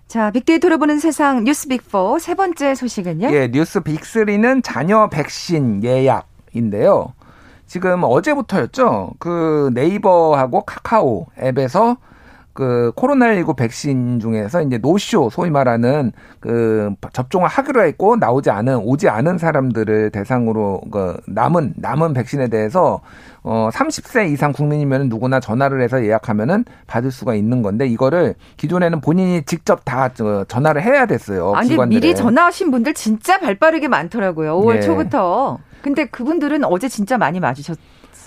자, 0.07 0.31
빅데이터로 0.31 0.77
보는 0.77 0.99
세상 0.99 1.43
뉴스 1.43 1.67
빅4 1.67 2.19
세 2.19 2.33
번째 2.33 2.75
소식은요? 2.75 3.29
예, 3.31 3.49
뉴스 3.51 3.81
빅3는 3.81 4.63
자녀 4.63 5.09
백신 5.09 5.83
예약인데요. 5.83 7.13
지금 7.65 8.03
어제부터였죠. 8.03 9.11
그 9.19 9.69
네이버하고 9.73 10.61
카카오 10.61 11.27
앱에서 11.41 11.97
그 12.57 12.91
코로나19 12.95 13.55
백신 13.55 14.19
중에서 14.19 14.63
이제 14.63 14.79
노쇼 14.79 15.29
소위 15.29 15.51
말하는 15.51 16.11
그 16.39 16.91
접종을 17.13 17.47
하기로 17.47 17.83
했고 17.83 18.15
나오지 18.15 18.49
않은 18.49 18.77
오지 18.77 19.09
않은 19.09 19.37
사람들을 19.37 20.09
대상으로 20.09 20.81
그 20.91 21.15
남은 21.27 21.75
남은 21.75 22.15
백신에 22.15 22.47
대해서 22.47 23.01
어 23.43 23.69
30세 23.71 24.31
이상 24.31 24.53
국민이면 24.53 25.07
누구나 25.07 25.39
전화를 25.39 25.83
해서 25.83 26.03
예약하면은 26.03 26.65
받을 26.87 27.11
수가 27.11 27.35
있는 27.35 27.61
건데 27.61 27.85
이거를 27.85 28.33
기존에는 28.57 29.01
본인이 29.01 29.43
직접 29.43 29.85
다 29.85 30.09
전화를 30.47 30.81
해야 30.81 31.05
됐어요. 31.05 31.53
아니 31.53 31.69
기관들에. 31.69 31.99
미리 31.99 32.15
전화하신 32.15 32.71
분들 32.71 32.95
진짜 32.95 33.37
발빠르게 33.37 33.87
많더라고요. 33.87 34.59
5월 34.59 34.77
예. 34.77 34.81
초부터. 34.81 35.59
근데 35.83 36.05
그분들은 36.05 36.63
어제 36.63 36.89
진짜 36.89 37.19
많이 37.19 37.39
맞으셨 37.39 37.77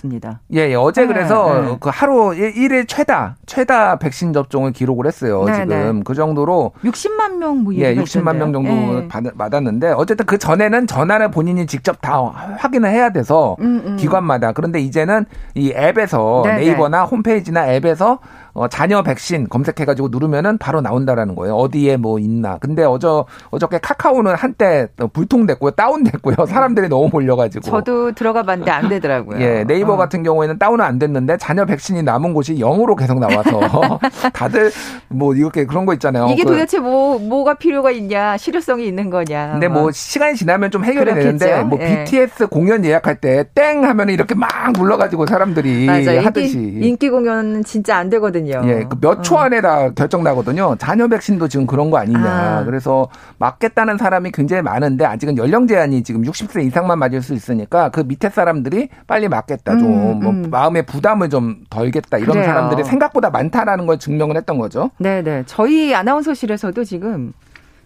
있습니다. 0.01 0.39
예, 0.53 0.69
예. 0.69 0.75
어제 0.75 1.01
네, 1.01 1.07
그래서 1.07 1.61
네. 1.61 1.77
그 1.79 1.89
하루 1.91 2.31
1일 2.31 2.87
최다 2.87 3.35
최다 3.45 3.97
백신 3.99 4.33
접종을 4.33 4.71
기록을 4.73 5.05
했어요. 5.05 5.43
네, 5.45 5.53
지금 5.53 5.67
네. 5.97 6.01
그 6.03 6.13
정도로 6.15 6.71
60만 6.83 7.35
명 7.37 7.51
뭐 7.61 7.73
예, 7.75 7.93
60만 7.95 8.37
명 8.37 8.53
정도 8.53 8.69
네. 8.71 9.07
받, 9.07 9.23
받았는데 9.37 9.91
어쨌든 9.91 10.25
그 10.25 10.37
전에는 10.37 10.87
전화를 10.87 11.31
본인이 11.31 11.65
직접 11.67 12.01
다 12.01 12.21
확인을 12.57 12.89
해야 12.89 13.09
돼서 13.11 13.55
음, 13.59 13.81
음. 13.85 13.97
기관마다 13.97 14.53
그런데 14.53 14.79
이제는 14.79 15.25
이 15.53 15.73
앱에서 15.75 16.43
네, 16.45 16.55
네이버나 16.57 17.03
홈페이지나 17.03 17.67
앱에서 17.73 18.19
어, 18.53 18.67
자녀 18.67 19.01
백신 19.03 19.47
검색해가지고 19.49 20.09
누르면은 20.11 20.57
바로 20.57 20.81
나온다라는 20.81 21.35
거예요. 21.35 21.55
어디에 21.55 21.97
뭐 21.97 22.19
있나. 22.19 22.57
근데 22.59 22.83
어저 22.83 23.25
어저께 23.49 23.79
카카오는 23.81 24.33
한때 24.35 24.87
불통됐고요, 25.13 25.71
다운됐고요. 25.71 26.45
사람들이 26.47 26.89
너무 26.89 27.09
몰려가지고. 27.11 27.63
저도 27.63 28.11
들어가 28.13 28.43
봤는데 28.43 28.71
안 28.71 28.89
되더라고요. 28.89 29.39
예, 29.41 29.63
네이버 29.65 29.93
어. 29.93 29.97
같은 29.97 30.23
경우에는 30.23 30.57
다운은 30.57 30.83
안 30.83 30.99
됐는데 30.99 31.37
자녀 31.37 31.65
백신이 31.65 32.03
남은 32.03 32.33
곳이 32.33 32.55
0으로 32.55 32.95
계속 32.97 33.19
나와서 33.19 33.99
다들 34.33 34.71
뭐 35.09 35.35
이렇게 35.35 35.65
그런 35.65 35.85
거 35.85 35.93
있잖아요. 35.93 36.27
이게 36.29 36.43
그, 36.43 36.49
도대체 36.51 36.79
뭐 36.79 37.19
뭐가 37.19 37.55
필요가 37.55 37.91
있냐, 37.91 38.37
실효성이 38.37 38.87
있는 38.87 39.09
거냐. 39.09 39.51
근데 39.51 39.67
뭐 39.67 39.91
시간이 39.91 40.35
지나면 40.35 40.71
좀 40.71 40.83
해결이 40.83 41.11
그렇겠죠? 41.11 41.37
되는데 41.37 41.63
뭐 41.63 41.79
예. 41.81 42.03
BTS 42.05 42.47
공연 42.47 42.83
예약할 42.85 43.15
때 43.15 43.41
땡 43.55 43.83
하면 43.83 44.09
이렇게 44.09 44.35
막 44.35 44.49
눌러가지고 44.77 45.25
사람들이 45.25 45.85
맞아. 45.85 46.21
하듯이 46.21 46.57
인기, 46.57 46.87
인기 46.87 47.09
공연은 47.09 47.63
진짜 47.63 47.97
안 47.97 48.09
되거든요. 48.09 48.40
되거든요. 48.41 48.61
예, 48.65 48.85
그 48.87 48.97
몇초 48.99 49.35
어. 49.35 49.39
안에 49.39 49.61
다 49.61 49.89
결정 49.91 50.23
나거든요. 50.23 50.75
자녀 50.77 51.07
백신도 51.07 51.47
지금 51.47 51.65
그런 51.65 51.89
거 51.89 51.97
아니냐. 51.97 52.19
아. 52.59 52.63
그래서 52.65 53.07
맞겠다는 53.37 53.97
사람이 53.97 54.31
굉장히 54.31 54.61
많은데 54.61 55.05
아직은 55.05 55.37
연령 55.37 55.67
제한이 55.67 56.03
지금 56.03 56.23
60세 56.23 56.63
이상만 56.65 56.99
맞을 56.99 57.21
수 57.21 57.33
있으니까 57.33 57.89
그 57.89 58.01
밑에 58.01 58.29
사람들이 58.29 58.89
빨리 59.07 59.27
맞겠다. 59.27 59.77
좀뭐 59.77 60.13
음, 60.13 60.27
음. 60.45 60.49
마음의 60.49 60.85
부담을 60.85 61.29
좀 61.29 61.63
덜겠다. 61.69 62.17
이런 62.17 62.31
그래요. 62.33 62.45
사람들이 62.45 62.83
생각보다 62.83 63.29
많다라는 63.29 63.85
걸 63.85 63.99
증명을 63.99 64.37
했던 64.37 64.57
거죠. 64.57 64.91
네, 64.97 65.21
네. 65.21 65.43
저희 65.45 65.93
아나운서실에서도 65.93 66.83
지금 66.83 67.33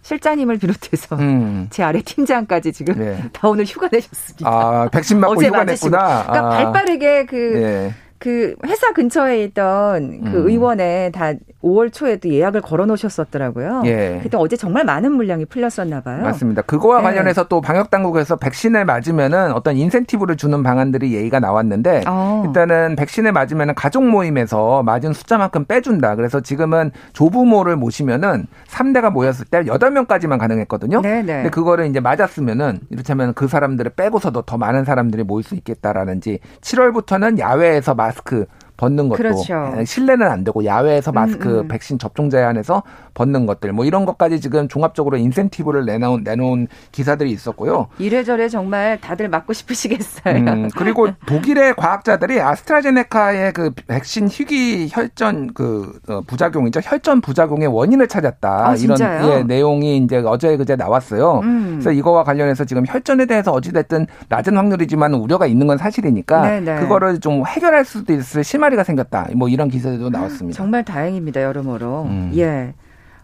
실장님을 0.06 0.60
비롯해서 0.60 1.16
음. 1.16 1.68
제 1.72 1.82
아래 1.82 2.00
팀장까지 2.00 2.72
지금 2.74 2.96
네. 2.96 3.24
다 3.34 3.48
오늘 3.48 3.66
휴가 3.66 3.90
내셨습니다. 3.92 4.48
아, 4.48 4.88
백신 4.92 5.20
맞고 5.20 5.44
휴가 5.44 5.64
냈구나. 5.64 6.26
그러니까 6.28 6.38
아. 6.38 6.50
발빠르게 6.50 7.26
그 7.26 7.36
네. 7.36 7.94
그 8.18 8.56
회사 8.66 8.92
근처에 8.94 9.44
있던 9.44 10.24
그 10.24 10.30
음. 10.30 10.48
의원에 10.48 11.12
다 11.12 11.34
5월 11.62 11.92
초에도 11.92 12.30
예약을 12.30 12.62
걸어 12.62 12.86
놓으셨었더라고요. 12.86 13.84
예. 13.86 14.20
그때 14.22 14.38
어제 14.38 14.56
정말 14.56 14.86
많은 14.86 15.12
물량이 15.12 15.46
풀렸었나 15.46 16.02
봐요. 16.02 16.22
맞습니다. 16.24 16.62
그거와 16.62 17.00
네. 17.00 17.04
관련해서 17.04 17.48
또 17.48 17.60
방역 17.60 17.90
당국에서 17.90 18.36
백신을 18.36 18.86
맞으면은 18.86 19.52
어떤 19.52 19.76
인센티브를 19.76 20.38
주는 20.38 20.62
방안들이 20.62 21.14
예의가 21.14 21.40
나왔는데 21.40 22.04
어. 22.08 22.44
일단은 22.46 22.96
백신을 22.96 23.32
맞으면은 23.32 23.74
가족 23.74 24.06
모임에서 24.06 24.84
맞은 24.84 25.14
숫자만큼 25.14 25.66
빼준다. 25.66 26.16
그래서 26.16 26.40
지금은 26.40 26.92
조부모를 27.14 27.76
모시면은 27.76 28.46
3대가 28.68 29.12
모였을 29.12 29.46
때 29.46 29.64
8명까지만 29.64 30.38
가능했거든요. 30.38 31.02
네네. 31.02 31.22
네. 31.24 31.34
근데 31.36 31.50
그거를 31.50 31.88
이제 31.88 32.00
맞았으면은 32.00 32.80
이렇다면 32.90 33.34
그 33.34 33.48
사람들을 33.48 33.92
빼고서도 33.96 34.44
더 34.44 34.58
많은 34.58 34.86
사람들이 34.86 35.24
모일 35.24 35.44
수 35.44 35.56
있겠다라는지 35.56 36.40
7월부터는 36.62 37.40
야외에서 37.40 37.96
마스크 38.06 38.46
벗는 38.78 39.08
것도 39.10 39.18
그렇죠. 39.18 39.74
예, 39.78 39.86
실내는 39.86 40.28
안 40.28 40.44
되고 40.44 40.66
야외에서 40.66 41.12
음, 41.12 41.14
마스크 41.14 41.50
음, 41.50 41.60
음. 41.60 41.68
백신 41.68 41.98
접종 41.98 42.30
제한에서 42.30 42.84
벗는 43.14 43.46
것들 43.46 43.72
뭐 43.72 43.86
이런 43.86 44.06
것까지 44.06 44.42
지금 44.42 44.68
종합적으로 44.68 45.18
인센티브를 45.18 45.86
내놓은 45.86 46.24
내놓은 46.24 46.68
기사들이 46.92 47.32
있었고요. 47.32 47.88
이래저래 48.00 48.50
정말 48.50 49.00
다들 49.00 49.30
맞고 49.30 49.54
싶으시겠어요. 49.54 50.36
음, 50.36 50.70
그리고 50.76 51.08
독일의 51.26 51.76
과학자들이 51.76 52.42
아스트라제네카의 52.42 53.54
그 53.54 53.72
백신 53.88 54.28
희귀 54.28 54.90
혈전 54.92 55.54
그 55.54 55.98
어, 56.10 56.22
부작용이죠. 56.28 56.82
혈전 56.84 57.22
부작용의 57.22 57.68
원인을 57.68 58.08
찾았다. 58.08 58.70
아, 58.70 58.76
이런 58.76 58.98
예, 59.00 59.44
내용이 59.44 59.98
이제 59.98 60.18
어제 60.26 60.58
그제 60.58 60.76
나왔어요. 60.76 61.40
음. 61.44 61.70
그래서 61.76 61.92
이거와 61.92 62.24
관련해서 62.24 62.66
지금 62.66 62.84
혈전에 62.86 63.26
대해서 63.26 63.52
어찌 63.52 63.72
됐든 63.72 64.08
낮은 64.28 64.58
확률이지만 64.58 65.14
우려가 65.14 65.46
있는 65.46 65.68
건 65.68 65.78
사실이니까 65.78 66.42
네네. 66.42 66.80
그거를 66.82 67.20
좀 67.20 67.46
해결할 67.46 67.86
수도 67.86 68.14
있을 68.14 68.44
심 68.44 68.65
화리가 68.66 68.84
생겼다. 68.84 69.30
뭐 69.36 69.50
이런 69.50 69.70
기사들도 69.70 70.10
나왔습니다. 70.10 70.58
정말 70.58 70.84
다행입니다. 70.84 71.42
여러모로. 71.42 72.04
음. 72.04 72.32
예. 72.36 72.74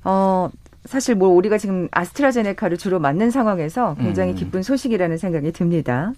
어, 0.03 0.49
사실 0.85 1.15
뭐 1.15 1.29
우리가 1.29 1.57
지금 1.57 1.87
아스트라제네카를 1.91 2.77
주로 2.77 2.99
맞는 2.99 3.31
상황에서 3.31 3.95
굉장히 3.99 4.31
음. 4.31 4.35
기쁜 4.35 4.63
소식이라는 4.63 5.17
생각이 5.17 5.51
듭니다. 5.51 6.13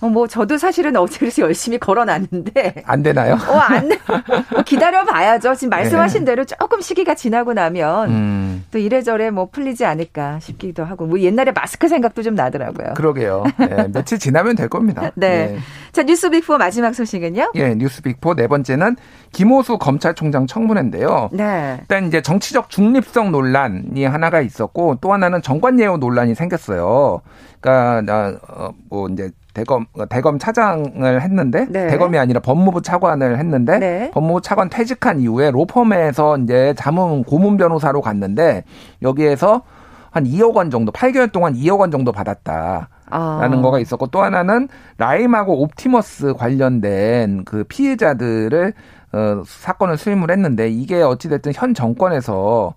어, 0.00 0.08
뭐 0.08 0.26
저도 0.26 0.58
사실은 0.58 0.96
어제 0.96 1.18
그래서 1.18 1.42
열심히 1.42 1.78
걸어놨는데 1.78 2.84
안 2.86 3.02
되나요? 3.02 3.34
어, 3.48 3.56
안뭐 3.56 4.62
기다려 4.64 5.04
봐야죠. 5.04 5.54
지금 5.54 5.70
말씀하신 5.70 6.20
네. 6.20 6.32
대로 6.32 6.44
조금 6.44 6.80
시기가 6.80 7.14
지나고 7.14 7.54
나면 7.54 8.10
음. 8.10 8.64
또 8.70 8.78
이래저래 8.78 9.30
뭐 9.30 9.48
풀리지 9.50 9.84
않을까 9.84 10.40
싶기도 10.40 10.84
하고 10.84 11.06
뭐 11.06 11.18
옛날에 11.20 11.52
마스크 11.52 11.88
생각도 11.88 12.22
좀 12.22 12.34
나더라고요. 12.34 12.94
그러게요. 12.94 13.44
네, 13.58 13.88
며칠 13.92 14.18
지나면 14.18 14.56
될 14.56 14.68
겁니다. 14.68 15.10
네. 15.16 15.46
네. 15.46 15.58
자, 15.92 16.02
뉴스 16.02 16.28
빅4 16.28 16.58
마지막 16.58 16.94
소식은요? 16.94 17.52
예, 17.54 17.74
뉴스 17.74 18.02
빅4 18.02 18.36
네 18.36 18.46
번째는 18.48 18.96
김호수 19.32 19.78
검찰총장 19.78 20.46
청문회인데요. 20.46 21.30
네. 21.32 21.78
일단 21.80 22.06
이제 22.06 22.20
정치적 22.20 22.68
중립성 22.68 23.32
논란이 23.32 24.04
하나가 24.04 24.40
있었고 24.40 24.98
또 25.00 25.12
하나는 25.12 25.42
정관예우 25.42 25.98
논란이 25.98 26.34
생겼어요. 26.34 27.22
그러니까 27.60 28.38
어, 28.48 28.70
뭐 28.88 29.08
이제 29.08 29.30
대검 29.56 29.86
대검 30.10 30.38
차장을 30.38 31.22
했는데 31.22 31.66
네. 31.70 31.86
대검이 31.88 32.18
아니라 32.18 32.40
법무부 32.40 32.82
차관을 32.82 33.38
했는데 33.38 33.78
네. 33.78 34.10
법무부 34.12 34.42
차관 34.42 34.68
퇴직한 34.68 35.20
이후에 35.20 35.50
로펌에서 35.50 36.36
이제 36.38 36.74
자문 36.76 37.24
고문 37.24 37.56
변호사로 37.56 38.02
갔는데 38.02 38.64
여기에서 39.00 39.62
한 40.10 40.24
2억 40.24 40.54
원 40.54 40.70
정도 40.70 40.92
8개월 40.92 41.32
동안 41.32 41.54
2억 41.54 41.80
원 41.80 41.90
정도 41.90 42.12
받았다. 42.12 42.88
라는 43.08 43.58
아. 43.58 43.62
거가 43.62 43.78
있었고 43.78 44.08
또 44.08 44.22
하나는 44.22 44.68
라임하고 44.98 45.62
옵티머스 45.62 46.34
관련된 46.34 47.44
그 47.44 47.64
피해자들을 47.64 48.72
어, 49.16 49.42
사건을 49.46 49.96
수임을 49.96 50.30
했는데 50.30 50.68
이게 50.68 51.00
어찌됐든 51.00 51.52
현 51.54 51.72
정권에서 51.72 52.74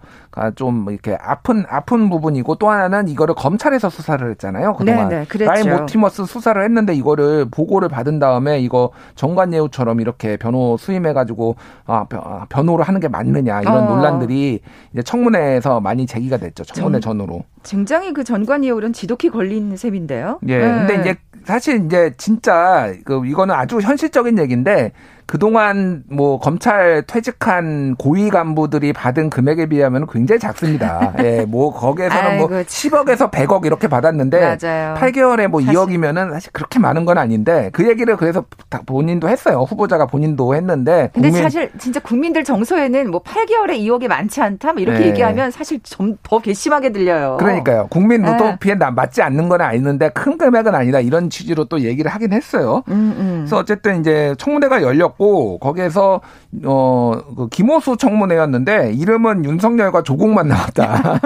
좀 0.55 0.88
이렇게 0.89 1.17
아픈 1.19 1.65
아픈 1.67 2.10
부분이고 2.10 2.55
또 2.55 2.69
하나는 2.69 3.10
이거를 3.10 3.36
검찰에서 3.36 3.89
수사를 3.89 4.29
했잖아요 4.31 4.75
그동안 4.75 5.10
네, 5.10 5.25
네, 5.25 5.46
라임 5.46 5.69
옵티머스 5.69 6.25
수사를 6.25 6.63
했는데 6.63 6.93
이거를 6.93 7.48
보고를 7.51 7.89
받은 7.89 8.19
다음에 8.19 8.60
이거 8.62 8.91
전관예우처럼 9.15 9.99
이렇게 10.00 10.38
변호 10.38 10.77
수임해가지고 10.77 11.55
아, 11.86 12.05
아, 12.13 12.46
변호를 12.48 12.88
하는 12.88 13.01
게 13.01 13.10
맞느냐 13.10 13.62
이런 13.62 13.84
어. 13.84 13.96
논란들이 13.96 14.62
이제 14.93 15.01
청문회에서 15.01 15.81
많이 15.81 16.05
제기가 16.05 16.38
됐죠 16.38 16.63
청문회 16.63 17.01
정, 17.01 17.17
전후로. 17.17 17.43
굉장히 17.63 18.13
그 18.13 18.24
전관예우는 18.24 18.93
지독히 18.93 19.29
걸린 19.29 19.75
셈인데요. 19.75 20.39
예, 20.48 20.58
네. 20.58 20.63
근데 20.63 21.01
이제 21.01 21.15
사실 21.46 21.86
이제 21.86 22.13
진짜 22.17 22.93
그 23.05 23.25
이거는 23.25 23.53
아주 23.55 23.79
현실적인 23.79 24.38
얘기인데 24.39 24.91
그동안 25.29 26.03
뭐 26.09 26.39
검찰 26.39 27.03
퇴직한 27.05 27.95
고위 27.98 28.29
간부들이 28.29 28.93
받은 28.93 29.29
금액에 29.29 29.67
비하면 29.67 30.07
굉장히 30.07 30.39
작습니다. 30.39 31.13
예, 31.24 31.45
뭐 31.48 31.71
거기에서는 31.71 32.24
뭐 32.24 32.31
아이고, 32.31 32.48
뭐 32.50 32.62
10억에서 32.62 33.29
100억 33.29 33.65
이렇게 33.65 33.88
받았는데 33.88 34.39
맞아요. 34.39 34.95
8개월에 34.95 35.48
뭐 35.48 35.62
사실. 35.62 35.79
2억이면은 35.79 36.31
사실 36.31 36.51
그렇게 36.51 36.79
많은 36.79 37.05
건 37.05 37.17
아닌데 37.17 37.69
그 37.74 37.88
얘기를 37.88 38.17
그래서 38.17 38.43
본인도 38.86 39.29
했어요. 39.29 39.67
후보자가 39.69 40.07
본인도 40.07 40.55
했는데. 40.55 41.12
근데 41.13 41.29
국민... 41.29 41.43
사실 41.43 41.71
진짜 41.77 42.00
국민들 42.00 42.43
정서에는 42.43 43.12
뭐 43.12 43.21
8개월에 43.21 43.77
2억이 43.79 44.07
많지 44.07 44.41
않다 44.41 44.74
뭐 44.74 44.81
이렇게 44.81 45.00
네. 45.00 45.07
얘기하면 45.09 45.51
사실 45.51 45.79
좀 45.83 46.17
더 46.24 46.39
괘씸하게 46.39 46.91
들려요. 46.91 47.38
그러니까요. 47.39 47.88
국민 47.89 48.21
노동피에 48.21 48.75
네. 48.75 48.89
맞지 48.91 49.21
않는 49.21 49.50
건 49.50 49.62
아니는데 49.62 50.09
큰 50.09 50.38
금액은 50.38 50.75
아니다 50.75 51.00
이런 51.00 51.29
취지로 51.29 51.65
또 51.65 51.81
얘기를 51.81 52.12
하긴 52.12 52.33
했어요. 52.33 52.83
음, 52.89 53.15
음. 53.17 53.36
그래서 53.39 53.57
어쨌든 53.57 54.00
이제 54.00 54.36
청문회가 54.38 54.81
열렸고 54.81 55.18
있었고 55.19 55.59
거기에서 55.59 56.21
어그 56.65 57.49
김호수 57.51 57.97
청문회였는데 57.97 58.93
이름은 58.93 59.45
윤석열과 59.45 60.01
조국만 60.03 60.47
나왔다. 60.47 61.19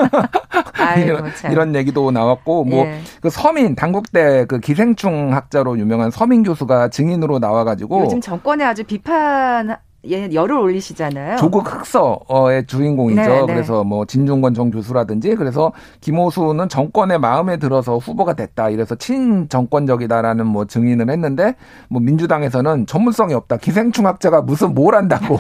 이런, 0.98 1.32
이런, 1.50 1.76
얘기도 1.76 2.12
나왔고 2.12 2.66
뭐그 2.66 2.90
예. 3.26 3.30
서민 3.30 3.74
당국대 3.76 4.46
그 4.46 4.60
기생충 4.60 5.34
학자로 5.34 5.80
유명한 5.80 6.12
서민 6.12 6.44
교수가 6.44 6.90
증인으로 6.90 7.40
나와가지고 7.40 8.02
요즘 8.02 8.20
정권에 8.20 8.66
아주 8.66 8.84
비판 8.84 9.78
예, 10.10 10.30
열을 10.34 10.58
올리시잖아요. 10.58 11.38
조국 11.38 11.66
흑서의 11.74 12.66
주인공이죠. 12.68 13.22
네, 13.22 13.28
네. 13.42 13.46
그래서 13.46 13.84
뭐 13.84 14.06
진중권 14.06 14.54
전 14.54 14.70
교수라든지 14.70 15.36
그래서 15.36 15.72
김호수는 16.02 16.68
정권의 16.68 17.20
마음에 17.20 17.58
들어서 17.58 17.98
후보가 17.98 18.34
됐다. 18.34 18.70
이래서 18.70 18.96
친정권적이다라는 18.96 20.46
뭐 20.46 20.66
증인을 20.66 21.10
했는데 21.10 21.56
뭐 21.90 22.02
민주당에서는 22.02 22.86
전문성이 22.86 23.34
없다. 23.34 23.58
기생충 23.58 24.06
학자가 24.06 24.42
무슨 24.42 24.74
뭘 24.74 24.96
한다고 24.96 25.38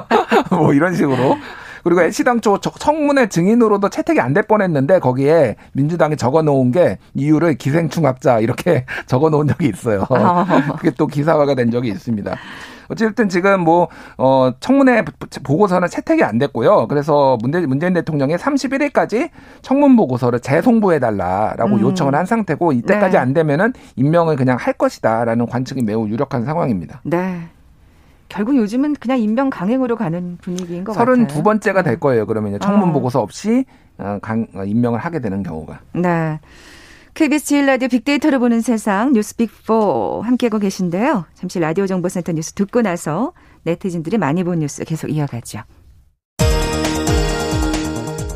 뭐 0.50 0.72
이런 0.72 0.94
식으로 0.94 1.36
그리고 1.84 2.02
애시당초 2.02 2.58
청문회 2.60 3.28
증인으로도 3.28 3.90
채택이 3.90 4.18
안 4.20 4.32
될 4.34 4.42
뻔했는데 4.42 4.98
거기에 4.98 5.56
민주당이 5.72 6.16
적어놓은 6.16 6.72
게 6.72 6.98
이유를 7.14 7.54
기생충학자 7.58 8.40
이렇게 8.40 8.84
적어놓은 9.06 9.46
적이 9.48 9.68
있어요. 9.68 10.04
그게 10.78 10.90
또 10.98 11.06
기사화가 11.06 11.54
된 11.54 11.70
적이 11.70 11.90
있습니다. 11.90 12.34
어쨌든 12.88 13.28
지금 13.28 13.60
뭐, 13.60 13.88
어, 14.18 14.52
청문회 14.60 15.04
보고서는 15.42 15.88
채택이 15.88 16.22
안 16.22 16.38
됐고요. 16.38 16.86
그래서 16.88 17.36
문재, 17.40 17.60
문재인 17.60 17.92
대통령이 17.94 18.36
31일까지 18.36 19.30
청문 19.62 19.96
보고서를 19.96 20.40
재송부해 20.40 20.98
달라라고 20.98 21.76
음. 21.76 21.80
요청을 21.80 22.14
한 22.14 22.26
상태고 22.26 22.72
이때까지 22.72 23.12
네. 23.12 23.18
안 23.18 23.34
되면은 23.34 23.72
임명을 23.96 24.36
그냥 24.36 24.56
할 24.58 24.72
것이다라는 24.74 25.46
관측이 25.46 25.82
매우 25.82 26.08
유력한 26.08 26.44
상황입니다. 26.44 27.00
네. 27.04 27.48
결국 28.28 28.56
요즘은 28.56 28.94
그냥 28.94 29.18
임명 29.18 29.50
강행으로 29.50 29.96
가는 29.96 30.36
분위기인 30.40 30.84
것 30.84 30.92
32 30.94 31.26
같아요. 31.26 31.42
32번째가 31.42 31.84
될 31.84 32.00
거예요. 32.00 32.26
그러면 32.26 32.58
청문 32.58 32.90
어. 32.90 32.92
보고서 32.92 33.20
없이 33.20 33.64
어, 33.98 34.18
강, 34.20 34.46
어, 34.54 34.64
임명을 34.64 34.98
하게 34.98 35.20
되는 35.20 35.42
경우가. 35.42 35.80
네. 35.94 36.38
KBS 37.16 37.46
제일 37.46 37.64
라디오 37.64 37.88
빅데이터를 37.88 38.38
보는 38.38 38.60
세상 38.60 39.14
뉴스 39.14 39.34
빅4 39.36 40.20
함께하고 40.20 40.58
계신데요. 40.58 41.24
잠시 41.32 41.58
라디오 41.58 41.86
정보센터 41.86 42.32
뉴스 42.32 42.52
듣고 42.52 42.82
나서 42.82 43.32
네티즌들이 43.62 44.18
많이 44.18 44.44
본 44.44 44.58
뉴스 44.58 44.84
계속 44.84 45.08
이어가죠. 45.08 45.60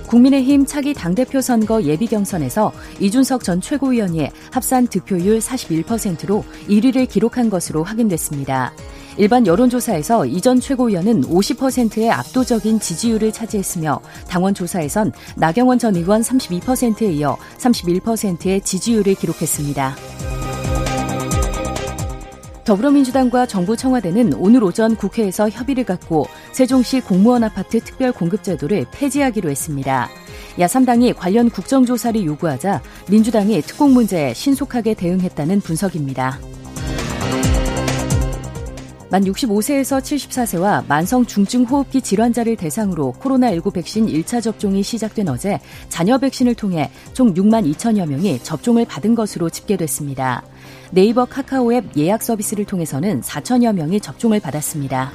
국민의힘 0.08 0.64
차기 0.64 0.94
당대표 0.94 1.42
선거 1.42 1.82
예비 1.82 2.06
경선에서 2.06 2.72
이준석 3.00 3.44
전 3.44 3.60
최고위원이 3.60 4.30
합산 4.50 4.86
득표율 4.86 5.40
41%로 5.40 6.42
1위를 6.66 7.06
기록한 7.06 7.50
것으로 7.50 7.84
확인됐습니다. 7.84 8.72
일반 9.20 9.46
여론조사에서 9.46 10.24
이전 10.24 10.61
최고위원은 10.61 11.24
50%의 11.24 12.11
압도적인 12.11 12.80
지지율을 12.80 13.33
차지했으며 13.33 14.00
당원 14.26 14.54
조사에선 14.54 15.12
나경원 15.37 15.78
전 15.78 15.94
의원 15.94 16.22
32%에 16.22 17.12
이어 17.12 17.37
31%의 17.59 18.62
지지율을 18.62 19.14
기록했습니다. 19.16 19.94
더불어민주당과 22.64 23.44
정부 23.44 23.76
청와대는 23.76 24.33
오늘 24.38 24.64
오전 24.64 24.96
국회에서 24.96 25.50
협의를 25.50 25.85
갖고 25.85 26.26
세종시 26.52 27.02
공무원 27.02 27.44
아파트 27.44 27.78
특별 27.80 28.12
공급제도를 28.12 28.87
폐지하기로 28.90 29.50
했습니다. 29.50 30.09
야3당이 30.56 31.14
관련 31.14 31.50
국정조사를 31.50 32.24
요구하자 32.24 32.80
민주당이 33.11 33.61
특공 33.61 33.92
문제에 33.92 34.33
신속하게 34.33 34.94
대응했다는 34.94 35.61
분석입니다. 35.61 36.38
만 39.11 39.25
65세에서 39.25 40.01
74세와 40.01 40.87
만성 40.87 41.27
중증 41.27 41.64
호흡기 41.64 42.01
질환자를 42.01 42.55
대상으로 42.55 43.12
코로나19 43.20 43.73
백신 43.73 44.07
1차 44.07 44.40
접종이 44.40 44.85
시작된 44.85 45.29
어제 45.29 45.59
자녀 45.88 46.16
백신을 46.16 46.55
통해 46.55 46.92
총 47.12 47.35
6만 47.35 47.68
2천여 47.75 48.07
명이 48.09 48.38
접종을 48.44 48.85
받은 48.85 49.16
것으로 49.16 49.51
집계됐습니다. 49.51 50.44
네이버 50.92 51.25
카카오 51.25 51.73
앱 51.73 51.96
예약 51.96 52.23
서비스를 52.23 52.64
통해서는 52.64 53.23
4천여 53.23 53.75
명이 53.75 54.01
접종을 54.01 54.38
받았습니다. 54.38 55.11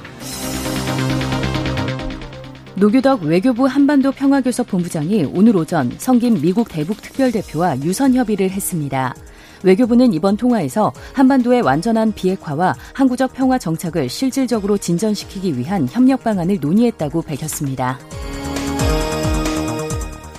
노규덕 2.74 3.22
외교부 3.22 3.64
한반도 3.66 4.12
평화교섭 4.12 4.66
본부장이 4.66 5.24
오늘 5.32 5.56
오전 5.56 5.90
성김 5.96 6.42
미국 6.42 6.68
대북 6.68 7.00
특별대표와 7.00 7.80
유선 7.80 8.14
협의를 8.14 8.50
했습니다. 8.50 9.14
외교부는 9.62 10.12
이번 10.12 10.36
통화에서 10.36 10.92
한반도의 11.12 11.62
완전한 11.62 12.12
비핵화와 12.12 12.74
항구적 12.92 13.34
평화 13.34 13.58
정착을 13.58 14.08
실질적으로 14.08 14.78
진전시키기 14.78 15.58
위한 15.58 15.88
협력 15.90 16.24
방안을 16.24 16.58
논의했다고 16.60 17.22
밝혔습니다. 17.22 17.98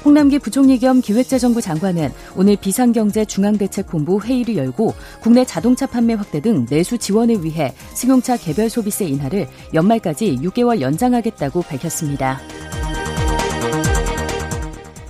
홍남기 0.07 0.39
부총리 0.39 0.79
겸 0.79 1.01
기획재정부 1.01 1.59
장관은 1.61 2.13
오늘 2.37 2.55
비상경제 2.55 3.25
중앙대책본부 3.25 4.21
회의를 4.23 4.55
열고 4.55 4.93
국내 5.21 5.43
자동차 5.43 5.85
판매 5.85 6.13
확대 6.13 6.39
등 6.39 6.65
내수 6.65 6.97
지원을 6.97 7.43
위해 7.43 7.73
승용차 7.93 8.37
개별 8.37 8.69
소비세 8.69 9.03
인하를 9.05 9.49
연말까지 9.73 10.37
6개월 10.37 10.79
연장하겠다고 10.79 11.61
밝혔습니다. 11.63 12.39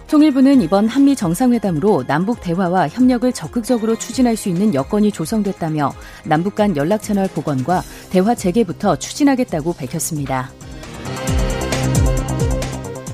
통일부는 0.08 0.62
이번 0.62 0.88
한미 0.88 1.18
정상회담으로 1.18 2.06
남북 2.08 2.40
대화와 2.40 2.88
협력을 2.88 3.32
적극적으로 3.34 3.98
추진할 3.98 4.38
수 4.38 4.48
있는 4.48 4.74
여건이 4.74 5.12
조성됐다며 5.12 5.94
남북 6.24 6.56
간 6.56 6.78
연락 6.78 7.02
채널 7.02 7.28
복원과 7.28 7.82
대화 8.10 8.34
재개부터 8.34 8.96
추진하겠다고 8.96 9.74
밝혔습니다. 9.74 10.50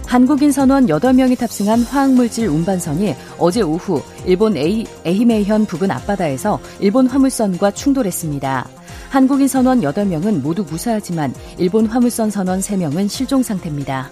한국인 0.06 0.52
선원 0.52 0.86
8명이 0.86 1.40
탑승한 1.40 1.82
화학물질 1.82 2.48
운반선이 2.48 3.16
어제 3.40 3.62
오후 3.62 4.00
일본 4.28 4.56
에이, 4.56 4.86
에히메현 5.04 5.66
부근 5.66 5.90
앞바다에서 5.90 6.60
일본 6.80 7.08
화물선과 7.08 7.72
충돌했습니다. 7.72 8.68
한국인 9.10 9.48
선원 9.48 9.82
8명은 9.82 10.44
모두 10.44 10.64
무사하지만 10.64 11.34
일본 11.58 11.88
화물선 11.88 12.30
선원 12.30 12.60
3명은 12.60 13.10
실종 13.10 13.42
상태입니다. 13.42 14.12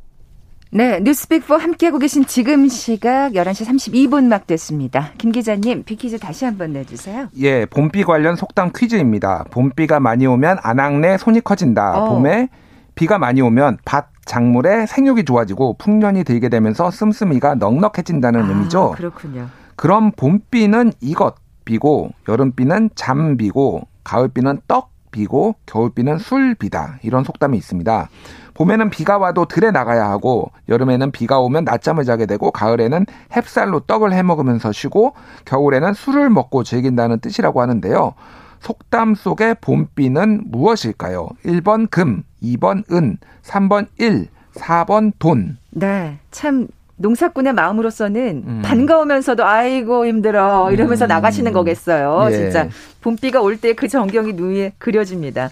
네, 0.73 1.01
뉴스빅4 1.03 1.57
함께하고 1.57 1.99
계신 1.99 2.25
지금 2.25 2.69
시각 2.69 3.33
11시 3.33 3.65
32분 3.65 4.27
막 4.27 4.47
됐습니다. 4.47 5.09
김 5.17 5.33
기자님, 5.33 5.83
빅퀴즈 5.83 6.17
다시 6.17 6.45
한번 6.45 6.71
내주세요. 6.71 7.27
예, 7.39 7.65
봄비 7.65 8.05
관련 8.05 8.37
속담 8.37 8.71
퀴즈입니다. 8.73 9.45
봄비가 9.51 9.99
많이 9.99 10.25
오면 10.25 10.59
안악내 10.63 11.17
손이 11.17 11.41
커진다. 11.41 12.03
어. 12.03 12.09
봄에 12.13 12.47
비가 12.95 13.17
많이 13.17 13.41
오면 13.41 13.79
밭 13.83 14.07
작물의 14.25 14.87
생육이 14.87 15.25
좋아지고 15.25 15.75
풍년이 15.77 16.23
들게 16.23 16.47
되면서 16.47 16.89
씀씀이가 16.89 17.55
넉넉해진다는 17.55 18.41
아, 18.41 18.47
의미죠. 18.47 18.93
그렇군요. 18.95 19.49
그럼 19.75 20.11
봄비는 20.11 20.93
이것 21.01 21.35
비고 21.65 22.11
여름비는 22.29 22.91
잠비고 22.95 23.87
가을비는 24.05 24.61
떡 24.69 24.91
비고 25.11 25.55
겨울비는 25.65 26.19
술비다. 26.19 26.99
이런 27.03 27.25
속담이 27.25 27.57
있습니다. 27.57 28.09
봄에는 28.53 28.89
비가 28.89 29.17
와도 29.17 29.45
들에 29.45 29.71
나가야 29.71 30.09
하고 30.09 30.51
여름에는 30.69 31.11
비가 31.11 31.39
오면 31.39 31.63
낮잠을 31.65 32.03
자게 32.03 32.25
되고 32.25 32.51
가을에는 32.51 33.05
햅쌀로 33.31 33.87
떡을 33.87 34.13
해 34.13 34.23
먹으면서 34.23 34.71
쉬고 34.71 35.13
겨울에는 35.45 35.93
술을 35.93 36.29
먹고 36.29 36.63
즐긴다는 36.63 37.19
뜻이라고 37.19 37.61
하는데요. 37.61 38.13
속담 38.59 39.15
속의 39.15 39.55
봄비는 39.61 40.43
무엇일까요? 40.45 41.27
1번 41.45 41.89
금, 41.89 42.23
2번 42.43 42.83
은, 42.91 43.17
3번 43.43 43.87
일, 43.97 44.27
4번 44.53 45.13
돈. 45.17 45.57
네. 45.71 46.19
참 46.29 46.67
농사꾼의 46.97 47.53
마음으로서는 47.53 48.43
음. 48.45 48.61
반가우면서도 48.63 49.43
아이고 49.43 50.05
힘들어 50.05 50.71
이러면서 50.71 51.05
음. 51.05 51.07
나가시는 51.07 51.51
거겠어요. 51.53 52.27
예. 52.29 52.35
진짜 52.35 52.67
봄비가 53.01 53.41
올 53.41 53.55
때 53.57 53.73
그 53.73 53.87
전경이 53.87 54.33
눈에 54.33 54.73
그려집니다. 54.77 55.49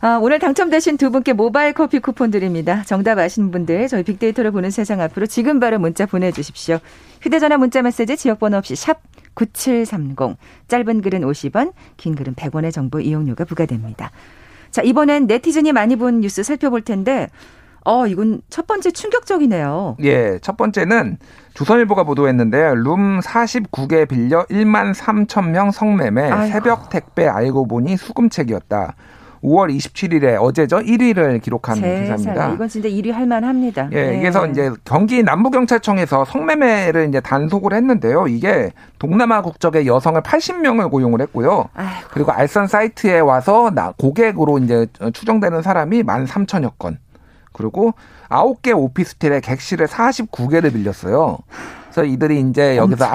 아, 0.00 0.18
오늘 0.20 0.38
당첨되신 0.38 0.98
두 0.98 1.10
분께 1.10 1.32
모바일 1.32 1.72
커피 1.72 2.00
쿠폰 2.00 2.30
드립니다. 2.30 2.82
정답 2.86 3.18
아시는 3.18 3.50
분들 3.50 3.88
저희 3.88 4.02
빅데이터를 4.02 4.50
보는 4.50 4.70
세상 4.70 5.00
앞으로 5.00 5.26
지금 5.26 5.58
바로 5.58 5.78
문자 5.78 6.04
보내주십시오. 6.06 6.78
휴대전화 7.22 7.56
문자 7.56 7.80
메시지 7.82 8.16
지역번호 8.16 8.58
없이 8.58 8.76
샵 8.76 9.00
9730. 9.34 10.36
짧은 10.68 11.00
글은 11.02 11.22
50원, 11.22 11.72
긴 11.96 12.14
글은 12.14 12.34
100원의 12.34 12.72
정보 12.72 13.00
이용료가 13.00 13.44
부과됩니다. 13.44 14.10
자, 14.70 14.82
이번엔 14.82 15.26
네티즌이 15.26 15.72
많이 15.72 15.96
본 15.96 16.20
뉴스 16.20 16.42
살펴볼 16.42 16.82
텐데, 16.82 17.28
어, 17.84 18.06
이건 18.06 18.42
첫 18.50 18.66
번째 18.66 18.90
충격적이네요. 18.90 19.96
예, 20.02 20.38
첫 20.42 20.56
번째는 20.56 21.18
조선일보가 21.54 22.04
보도했는데, 22.04 22.74
룸 22.74 23.20
49개 23.20 24.06
빌려 24.08 24.44
1만 24.46 24.92
3천 24.92 25.50
명 25.50 25.70
성매매, 25.70 26.30
아이고. 26.30 26.52
새벽 26.52 26.90
택배 26.90 27.26
알고 27.26 27.66
보니 27.66 27.96
수금책이었다. 27.96 28.94
5월 29.42 29.74
27일에 29.76 30.40
어제죠 30.40 30.78
1위를 30.78 31.42
기록한 31.42 31.76
기사입니다. 31.76 32.54
이건 32.54 32.68
진짜 32.68 32.88
1위 32.88 33.12
할 33.12 33.26
만합니다. 33.26 33.88
예, 33.92 34.10
네. 34.10 34.20
그래서 34.20 34.46
이제 34.46 34.70
경기 34.84 35.22
남부경찰청에서 35.22 36.24
성매매를 36.24 37.08
이제 37.08 37.20
단속을 37.20 37.74
했는데요. 37.74 38.28
이게 38.28 38.72
동남아 38.98 39.42
국적의 39.42 39.86
여성을 39.86 40.20
80명을 40.22 40.90
고용을 40.90 41.20
했고요. 41.20 41.68
아이고. 41.74 42.08
그리고 42.10 42.32
알선 42.32 42.66
사이트에 42.66 43.20
와서 43.20 43.70
고객으로 43.98 44.58
이제 44.58 44.86
추정되는 45.12 45.62
사람이 45.62 46.02
13,000여 46.02 46.72
건. 46.78 46.98
그리고 47.52 47.94
9개 48.28 48.76
오피스텔의 48.76 49.40
객실을 49.40 49.86
49개를 49.86 50.72
빌렸어요. 50.72 51.38
그래서 51.96 52.12
이들이 52.12 52.40
이제 52.40 52.76
여기서 52.76 53.06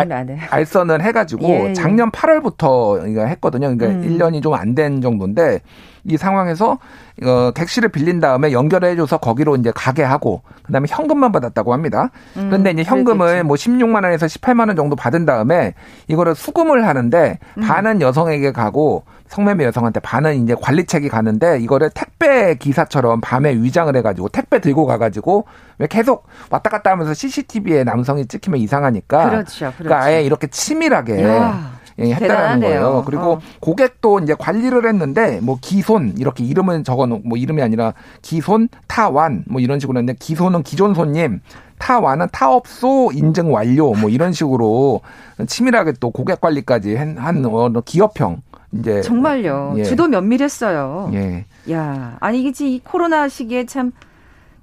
알, 0.50 0.66
선을 0.66 1.04
해가지고 1.04 1.46
예, 1.48 1.70
예. 1.70 1.74
작년 1.74 2.10
8월부터 2.10 3.08
이거 3.12 3.26
했거든요. 3.26 3.76
그러니까 3.76 3.88
음. 3.88 4.02
1년이 4.18 4.42
좀 4.42 4.56
안 4.56 4.74
된 4.74 5.02
정도인데 5.02 5.60
이 6.06 6.18
상황에서 6.18 6.80
어, 7.24 7.52
객실을 7.54 7.90
빌린 7.90 8.20
다음에 8.20 8.52
연결해줘서 8.54 9.18
거기로 9.18 9.56
이제 9.58 9.72
가게 9.76 10.02
하고 10.02 10.42
그다음에 10.64 10.88
현금만 10.90 11.32
받았다고 11.32 11.74
합니다. 11.74 12.10
음, 12.38 12.48
그런데 12.50 12.72
이제 12.72 12.84
현금을 12.84 13.44
그랬겠지. 13.44 13.44
뭐 13.44 13.56
16만 13.56 14.04
원에서 14.04 14.26
18만 14.26 14.68
원 14.68 14.76
정도 14.76 14.96
받은 14.96 15.26
다음에 15.26 15.76
이거를 16.08 16.34
수금을 16.34 16.88
하는데 16.88 17.38
음. 17.58 17.62
반은 17.62 18.02
여성에게 18.02 18.52
가고 18.52 19.04
성매매 19.28 19.64
여성한테 19.66 20.00
반은 20.00 20.44
이제 20.44 20.56
관리책이 20.60 21.08
가는데 21.10 21.60
이거를 21.60 21.90
택배 21.94 22.56
기사처럼 22.56 23.22
밤에 23.22 23.54
위장을 23.56 23.96
해가지고 23.96 24.30
택배 24.30 24.60
들고 24.60 24.86
가가지고 24.86 25.46
왜 25.82 25.88
계속 25.88 26.28
왔다 26.52 26.70
갔다 26.70 26.92
하면서 26.92 27.14
CCTV에 27.14 27.84
남성이 27.84 28.28
찍히면 28.28 28.60
이상하니까 28.60 29.30
그렇죠, 29.30 29.60
그렇죠. 29.60 29.74
그러니까 29.80 30.06
아예 30.06 30.22
이렇게 30.22 30.46
치밀하게 30.46 31.24
야. 31.24 31.72
예, 32.00 32.14
했다라는 32.14 32.62
거예요. 32.62 33.04
그리고 33.06 33.34
어. 33.34 33.40
고객도 33.60 34.20
이제 34.20 34.36
관리를 34.38 34.88
했는데 34.88 35.40
뭐 35.42 35.58
기손 35.60 36.16
이렇게 36.18 36.44
이름은 36.44 36.84
적어 36.84 37.08
놓고 37.08 37.28
뭐 37.28 37.38
이름이 37.38 37.62
아니라 37.62 37.94
기손 38.22 38.70
타완 38.88 39.44
뭐 39.48 39.60
이런 39.60 39.80
식으로 39.80 39.98
했는데 39.98 40.18
기손은 40.20 40.64
기존 40.64 40.94
손님 40.94 41.42
타완은 41.80 42.28
타업소 42.32 43.12
인증 43.14 43.52
완료 43.52 43.94
뭐 43.94 44.10
이런 44.10 44.34
식으로 44.34 45.02
치밀하게 45.48 45.94
또 46.00 46.12
고객 46.12 46.42
관리까지 46.42 46.96
한, 46.96 47.18
한 47.18 47.44
기업형 47.84 48.44
이제 48.74 49.02
정말요. 49.02 49.74
예. 49.78 49.84
주도 49.84 50.08
면밀했어요. 50.08 51.10
예. 51.14 51.46
야, 51.72 52.18
아니 52.20 52.42
이게 52.42 52.70
이 52.70 52.80
코로나 52.80 53.28
시기에 53.28 53.66
참 53.66 53.92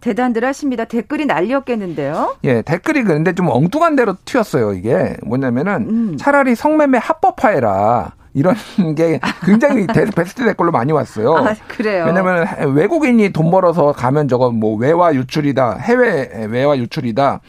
대단들 0.00 0.44
하십니다. 0.44 0.84
댓글이 0.84 1.26
난리였겠는데요. 1.26 2.36
예, 2.44 2.62
댓글이 2.62 3.02
그런데 3.02 3.34
좀 3.34 3.48
엉뚱한 3.48 3.96
대로 3.96 4.14
튀었어요. 4.24 4.72
이게 4.74 5.16
뭐냐면은 5.24 5.72
음. 5.88 6.16
차라리 6.18 6.54
성매매 6.54 6.98
합법화해라. 6.98 8.12
이런 8.34 8.54
게 8.94 9.18
굉장히 9.44 9.86
베스트 10.14 10.44
댓글로 10.44 10.70
많이 10.70 10.92
왔어요. 10.92 11.34
아, 11.36 11.54
그래요. 11.66 12.04
왜냐면 12.06 12.46
외국인이 12.74 13.30
돈 13.32 13.50
벌어서 13.50 13.92
가면 13.92 14.28
저거 14.28 14.50
뭐 14.50 14.76
외화 14.76 15.12
유출이다, 15.14 15.78
해외 15.78 16.46
외화 16.48 16.76
유출이다. 16.76 17.40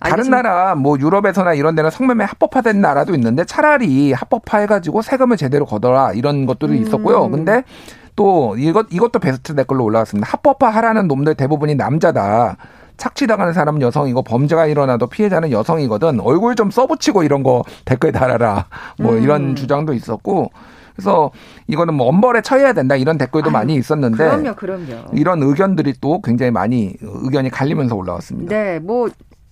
다른 0.00 0.20
아니, 0.20 0.30
나라 0.30 0.74
뭐 0.74 0.98
유럽에서나 0.98 1.54
이런 1.54 1.74
데는 1.74 1.90
성매매 1.90 2.24
합법화된 2.24 2.80
나라도 2.80 3.14
있는데 3.14 3.44
차라리 3.44 4.12
합법화해가지고 4.12 5.02
세금을 5.02 5.36
제대로 5.36 5.64
걷어라 5.64 6.12
이런 6.12 6.44
것들이 6.44 6.78
있었고요. 6.80 7.26
음. 7.26 7.30
근데 7.30 7.62
또 8.16 8.56
이것 8.58 8.86
이것도 8.90 9.18
베스트 9.18 9.54
댓글로 9.54 9.84
올라왔습니다. 9.84 10.28
합법화하라는 10.30 11.06
놈들 11.06 11.34
대부분이 11.34 11.74
남자다. 11.76 12.56
착취당하는 12.96 13.52
사람은 13.52 13.82
여성이고 13.82 14.22
범죄가 14.22 14.66
일어나도 14.66 15.06
피해자는 15.06 15.52
여성이거든. 15.52 16.20
얼굴 16.20 16.56
좀 16.56 16.70
써붙이고 16.70 17.22
이런 17.22 17.42
거 17.42 17.62
댓글 17.84 18.10
달아라. 18.10 18.66
뭐 18.98 19.12
음. 19.12 19.22
이런 19.22 19.54
주장도 19.54 19.92
있었고. 19.92 20.50
그래서 20.94 21.30
이거는 21.66 21.92
뭐 21.92 22.08
엄벌에 22.08 22.40
처해야 22.40 22.72
된다 22.72 22.96
이런 22.96 23.18
댓글도 23.18 23.48
아유, 23.48 23.52
많이 23.52 23.74
있었는데 23.74 24.16
그럼요, 24.16 24.54
그럼요. 24.54 25.04
이런 25.12 25.42
의견들이 25.42 25.92
또 26.00 26.22
굉장히 26.22 26.50
많이 26.50 26.94
의견이 27.02 27.50
갈리면서 27.50 27.94
올라왔습니다. 27.94 28.48
네, 28.48 28.78
뭐 28.78 29.10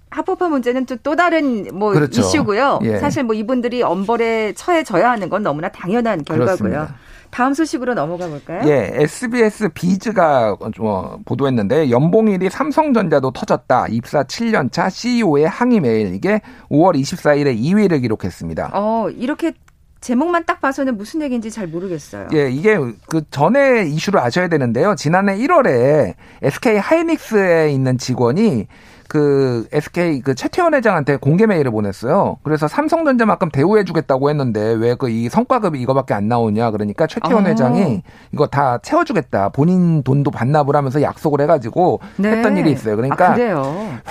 합법화 0.08 0.48
문제는 0.48 0.86
또, 0.86 0.96
또 1.02 1.16
다른 1.16 1.68
뭐 1.74 1.92
그렇죠. 1.92 2.22
이슈고요. 2.22 2.78
예. 2.84 2.98
사실 2.98 3.24
뭐 3.24 3.34
이분들이 3.34 3.82
엄벌에 3.82 4.54
처해져야 4.54 5.10
하는 5.10 5.28
건 5.28 5.42
너무나 5.42 5.68
당연한 5.68 6.24
결과고요. 6.24 6.56
그렇습니다. 6.56 6.94
다음 7.34 7.52
소식으로 7.52 7.94
넘어가 7.94 8.28
볼까요? 8.28 8.62
예, 8.64 8.92
SBS 8.94 9.70
비즈가 9.74 10.56
좀 10.72 11.20
보도했는데 11.24 11.90
연봉일이 11.90 12.48
삼성전자도 12.48 13.32
터졌다. 13.32 13.88
입사 13.88 14.22
7년차 14.22 14.88
CEO의 14.88 15.48
항의 15.48 15.80
메일 15.80 16.14
이게 16.14 16.40
5월 16.70 16.94
24일에 16.94 17.58
2위를 17.58 18.02
기록했습니다. 18.02 18.70
어, 18.74 19.10
이렇게 19.10 19.52
제목만 20.00 20.44
딱 20.44 20.60
봐서는 20.60 20.96
무슨 20.96 21.22
얘기인지 21.22 21.50
잘 21.50 21.66
모르겠어요. 21.66 22.28
예, 22.34 22.48
이게 22.50 22.78
그 23.08 23.28
전에 23.30 23.84
이슈를 23.84 24.20
아셔야 24.20 24.46
되는데요. 24.46 24.94
지난해 24.94 25.36
1월에 25.36 26.14
SK 26.40 26.76
하이닉스에 26.76 27.72
있는 27.72 27.98
직원이 27.98 28.68
그 29.08 29.66
SK 29.72 30.20
그 30.22 30.34
최태원 30.34 30.74
회장한테 30.74 31.16
공개 31.16 31.46
메일을 31.46 31.70
보냈어요. 31.70 32.38
그래서 32.42 32.66
삼성전자만큼 32.68 33.50
대우해주겠다고 33.50 34.30
했는데 34.30 34.60
왜 34.74 34.94
그 34.94 35.08
이 35.08 35.28
성과급이 35.28 35.80
이거밖에 35.80 36.14
안 36.14 36.28
나오냐 36.28 36.70
그러니까 36.70 37.06
최태원 37.06 37.46
아. 37.46 37.50
회장이 37.50 38.02
이거 38.32 38.46
다 38.46 38.78
채워주겠다 38.78 39.50
본인 39.50 40.02
돈도 40.02 40.30
반납을 40.30 40.74
하면서 40.74 41.02
약속을 41.02 41.40
해가지고 41.42 42.00
네. 42.16 42.30
했던 42.30 42.56
일이 42.56 42.70
있어요. 42.72 42.96
그러니까 42.96 43.32
아, 43.32 43.36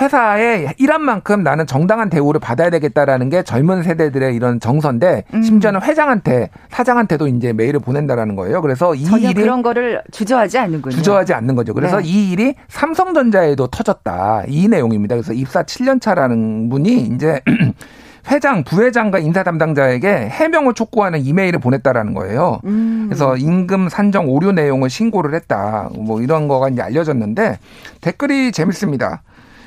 회사에 0.00 0.72
일한 0.78 1.02
만큼 1.02 1.42
나는 1.42 1.66
정당한 1.66 2.10
대우를 2.10 2.40
받아야 2.40 2.70
되겠다라는 2.70 3.28
게 3.28 3.42
젊은 3.42 3.82
세대들의 3.82 4.34
이런 4.34 4.60
정서인데 4.60 5.24
음. 5.34 5.42
심지어는 5.42 5.82
회장한테 5.82 6.50
사장한테도 6.70 7.28
이제 7.28 7.52
메일을 7.52 7.80
보낸다라는 7.80 8.36
거예요. 8.36 8.60
그래서 8.62 8.94
이 8.94 9.02
일이 9.02 9.34
그런 9.34 9.62
거를 9.62 10.02
주저하지 10.12 10.58
않는군요. 10.58 10.94
주저하지 10.96 11.34
않는 11.34 11.54
거죠. 11.54 11.74
그래서 11.74 11.98
네. 11.98 12.04
이 12.06 12.30
일이 12.32 12.54
삼성전자에도 12.68 13.66
터졌다. 13.68 14.44
이 14.48 14.68
내용. 14.68 14.83
내용입니다. 14.84 15.14
그래서 15.14 15.32
입사 15.32 15.62
7년 15.62 16.00
차라는 16.00 16.68
분이 16.68 17.10
이제 17.14 17.40
회장, 18.30 18.64
부회장과 18.64 19.18
인사 19.18 19.42
담당자에게 19.42 20.08
해명을 20.08 20.74
촉구하는 20.74 21.24
이메일을 21.24 21.58
보냈다라는 21.60 22.14
거예요. 22.14 22.60
음. 22.64 23.06
그래서 23.08 23.36
임금 23.36 23.90
산정 23.90 24.28
오류 24.28 24.52
내용을 24.52 24.88
신고를 24.88 25.34
했다. 25.34 25.90
뭐 25.94 26.22
이런 26.22 26.48
거가 26.48 26.70
이제 26.70 26.80
알려졌는데 26.80 27.58
댓글이 28.00 28.52
재밌습니다. 28.52 29.22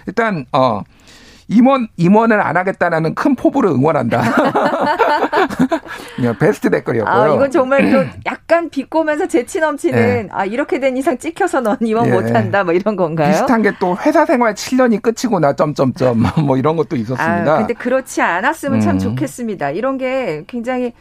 일단 0.07 0.45
어 0.51 0.81
임원 1.49 1.87
임원을 1.95 2.41
안 2.41 2.57
하겠다라는 2.57 3.15
큰 3.15 3.35
포부를 3.35 3.69
응원한다. 3.69 4.21
베스트 6.39 6.69
댓글이었고요. 6.69 7.15
아, 7.15 7.35
이건 7.35 7.51
정말 7.51 7.91
또 7.91 8.03
약간 8.25 8.69
비꼬면서 8.69 9.27
재치 9.27 9.59
넘치는 9.59 9.99
예. 9.99 10.27
아 10.31 10.45
이렇게 10.45 10.79
된 10.79 10.97
이상 10.97 11.17
찍혀서 11.17 11.61
넌 11.61 11.77
임원 11.81 12.07
예. 12.07 12.11
못한다 12.11 12.63
뭐 12.63 12.73
이런 12.73 12.95
건가요? 12.95 13.31
비슷한 13.31 13.61
게 13.61 13.71
또 13.79 13.95
회사 13.97 14.25
생활 14.25 14.55
7년이 14.55 15.01
끝이구나 15.03 15.53
점점점 15.53 16.23
뭐 16.45 16.57
이런 16.57 16.75
것도 16.77 16.95
있었습니다. 16.95 17.53
아, 17.53 17.57
근데 17.59 17.73
그렇지 17.75 18.21
않았으면 18.21 18.79
참 18.81 18.95
음. 18.95 18.99
좋겠습니다. 18.99 19.69
이런 19.71 19.97
게 19.97 20.43
굉장히 20.47 20.93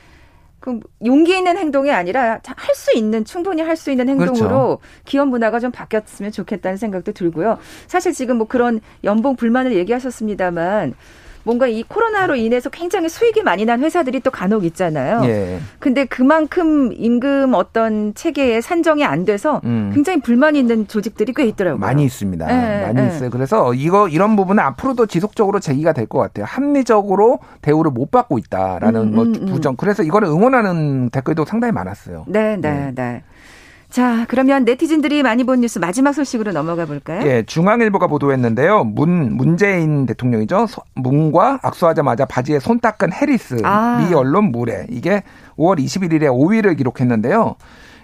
그 0.66 0.80
용기 1.04 1.36
있는 1.38 1.56
행동이 1.56 1.92
아니라 1.92 2.40
할 2.44 2.74
수 2.74 2.96
있는 2.96 3.24
충분히 3.24 3.62
할 3.62 3.76
수 3.76 3.92
있는 3.92 4.08
행동으로 4.08 4.34
그렇죠. 4.34 4.78
기업 5.04 5.28
문화가 5.28 5.60
좀 5.60 5.70
바뀌었으면 5.70 6.32
좋겠다는 6.32 6.76
생각도 6.76 7.12
들고요. 7.12 7.58
사실 7.86 8.12
지금 8.12 8.38
뭐 8.38 8.48
그런 8.48 8.80
연봉 9.04 9.36
불만을 9.36 9.76
얘기하셨습니다만 9.76 10.94
뭔가 11.46 11.68
이 11.68 11.84
코로나로 11.84 12.34
인해서 12.34 12.68
굉장히 12.70 13.08
수익이 13.08 13.44
많이 13.44 13.64
난 13.64 13.80
회사들이 13.80 14.18
또 14.18 14.32
간혹 14.32 14.64
있잖아요. 14.64 15.22
예. 15.26 15.60
근데 15.78 16.04
그만큼 16.04 16.90
임금 16.92 17.54
어떤 17.54 18.14
체계에 18.14 18.60
산정이 18.60 19.04
안 19.04 19.24
돼서 19.24 19.60
음. 19.64 19.92
굉장히 19.94 20.20
불만이 20.20 20.58
있는 20.58 20.88
조직들이 20.88 21.32
꽤 21.36 21.44
있더라고요. 21.46 21.78
많이 21.78 22.04
있습니다. 22.04 22.46
예, 22.50 22.86
많이 22.86 23.00
예. 23.00 23.06
있어요. 23.14 23.30
그래서 23.30 23.72
이거 23.74 24.08
이런 24.08 24.34
부분은 24.34 24.60
앞으로도 24.62 25.06
지속적으로 25.06 25.60
제기가 25.60 25.92
될 25.92 26.06
것 26.08 26.18
같아요. 26.18 26.44
합리적으로 26.46 27.38
대우를 27.62 27.90
못 27.92 28.10
받고 28.10 28.38
있다라는 28.38 29.00
음, 29.02 29.14
뭐 29.14 29.24
음, 29.24 29.32
뭐 29.40 29.46
부정. 29.54 29.76
그래서 29.76 30.02
이거를 30.02 30.26
응원하는 30.28 31.10
댓글도 31.10 31.44
상당히 31.44 31.72
많았어요. 31.72 32.24
네, 32.28 32.56
네, 32.56 32.70
네. 32.70 32.92
네. 32.94 33.22
자, 33.96 34.26
그러면 34.28 34.66
네티즌들이 34.66 35.22
많이 35.22 35.42
본 35.42 35.62
뉴스 35.62 35.78
마지막 35.78 36.12
소식으로 36.12 36.52
넘어가 36.52 36.84
볼까요? 36.84 37.26
예, 37.26 37.42
중앙일보가 37.44 38.08
보도했는데요. 38.08 38.84
문 38.84 39.34
문재인 39.34 40.04
대통령이죠. 40.04 40.66
문과 40.92 41.58
악수하자마자 41.62 42.26
바지에 42.26 42.58
손 42.58 42.78
닦은 42.78 43.14
해리스 43.14 43.56
아. 43.64 43.96
미 43.98 44.12
언론 44.12 44.52
무례. 44.52 44.86
이게 44.90 45.22
5월 45.56 45.82
21일에 45.82 46.24
5위를 46.24 46.76
기록했는데요. 46.76 47.56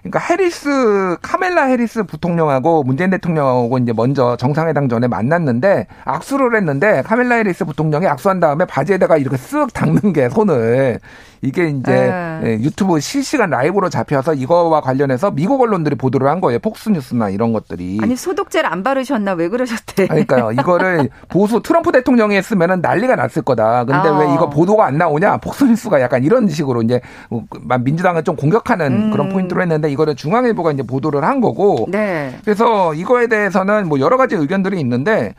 그러니까 0.03 0.19
해리스 0.19 1.17
카멜라 1.23 1.65
해리스 1.67 2.03
부통령하고 2.03 2.83
문재인 2.83 3.11
대통령하고 3.11 3.79
이제 3.79 3.93
먼저 3.93 4.37
정상회담 4.37 4.89
전에 4.89 5.07
만났는데 5.07 5.87
악수를 6.05 6.57
했는데 6.57 7.03
카멜라 7.03 7.37
해리스 7.37 7.65
부통령이 7.65 8.07
악수한 8.09 8.41
다음에 8.41 8.65
바지에다가 8.65 9.17
이렇게 9.17 9.37
쓱 9.37 9.73
닦는 9.73 10.13
게 10.13 10.29
손을 10.29 10.99
이게 11.43 11.69
이제 11.69 11.93
네. 11.93 12.41
예, 12.45 12.53
유튜브 12.61 13.01
실시간 13.01 13.51
라이브로 13.51 13.89
잡혀서 13.89 14.35
이거와 14.35 14.81
관련해서 14.81 15.33
미국 15.33 15.61
언론들이 15.61 15.97
보도를 15.97 16.29
한 16.29 16.41
거예요. 16.41 16.61
폭스뉴스나 16.61 17.31
이런 17.31 17.53
것들이. 17.53 17.99
아니 18.01 18.15
소독제를 18.15 18.73
안 18.73 18.85
바르셨나 18.85 19.33
왜 19.33 19.49
그러셨대? 19.49 20.07
그러니까요. 20.07 20.53
이거를 20.59 21.11
보수 21.29 21.61
트럼프 21.61 21.91
대통령이 21.91 22.37
했으면은 22.37 22.81
난리가 22.81 23.17
났을 23.17 23.43
거다. 23.43 23.85
근데 23.85 24.09
아. 24.09 24.19
왜 24.19 24.35
이거 24.35 24.49
보도가 24.49 24.87
안 24.87 24.99
나오냐? 24.99 25.39
폭스뉴스가 25.39 26.01
약간 26.01 26.23
이런 26.23 26.49
식으로 26.49 26.83
이제 26.83 27.01
민주당을 27.81 28.23
좀 28.23 28.37
공격하는 28.37 28.93
음. 28.93 29.11
그런 29.11 29.29
포인트로 29.31 29.61
했는데 29.63 29.91
이거를 29.93 30.17
중앙일보가 30.17 30.73
이제 30.73 30.83
보도를 30.83 31.25
한 31.25 31.41
거고. 31.41 31.87
네. 31.89 32.35
그래서 32.45 32.95
이거에 32.95 33.27
대해서는 33.29 33.89
뭐 33.89 34.01
여러 34.01 34.17
가지 34.17 34.35
의견들이 34.35 34.81
있는데 34.81 35.35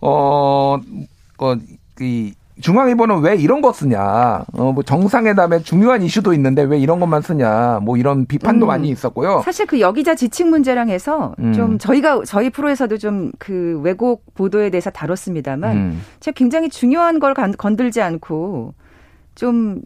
어, 0.00 0.78
어, 1.38 1.54
이 2.00 2.34
중앙일보는 2.60 3.20
왜 3.20 3.36
이런 3.36 3.60
거 3.60 3.72
쓰냐? 3.72 4.44
어, 4.52 4.72
뭐 4.72 4.82
정상회담에 4.82 5.60
중요한 5.62 6.02
이슈도 6.02 6.32
있는데 6.34 6.62
왜 6.62 6.78
이런 6.78 6.98
것만 6.98 7.22
쓰냐? 7.22 7.78
뭐 7.82 7.96
이런 7.96 8.26
비판도 8.26 8.66
음. 8.66 8.68
많이 8.68 8.88
있었고요. 8.88 9.42
사실 9.44 9.66
그 9.66 9.78
여기자 9.78 10.16
지칭 10.16 10.50
문제랑 10.50 10.88
해서 10.88 11.34
음. 11.38 11.52
좀 11.52 11.78
저희가 11.78 12.22
저희 12.24 12.50
프로에서도 12.50 12.98
좀 12.98 13.30
그 13.38 13.80
왜곡 13.82 14.34
보도에 14.34 14.70
대해서 14.70 14.90
다뤘습니다만 14.90 15.76
음. 15.76 16.02
제가 16.20 16.34
굉장히 16.34 16.68
중요한 16.68 17.18
걸 17.18 17.34
건들지 17.34 18.02
않고 18.02 18.74
좀 19.34 19.80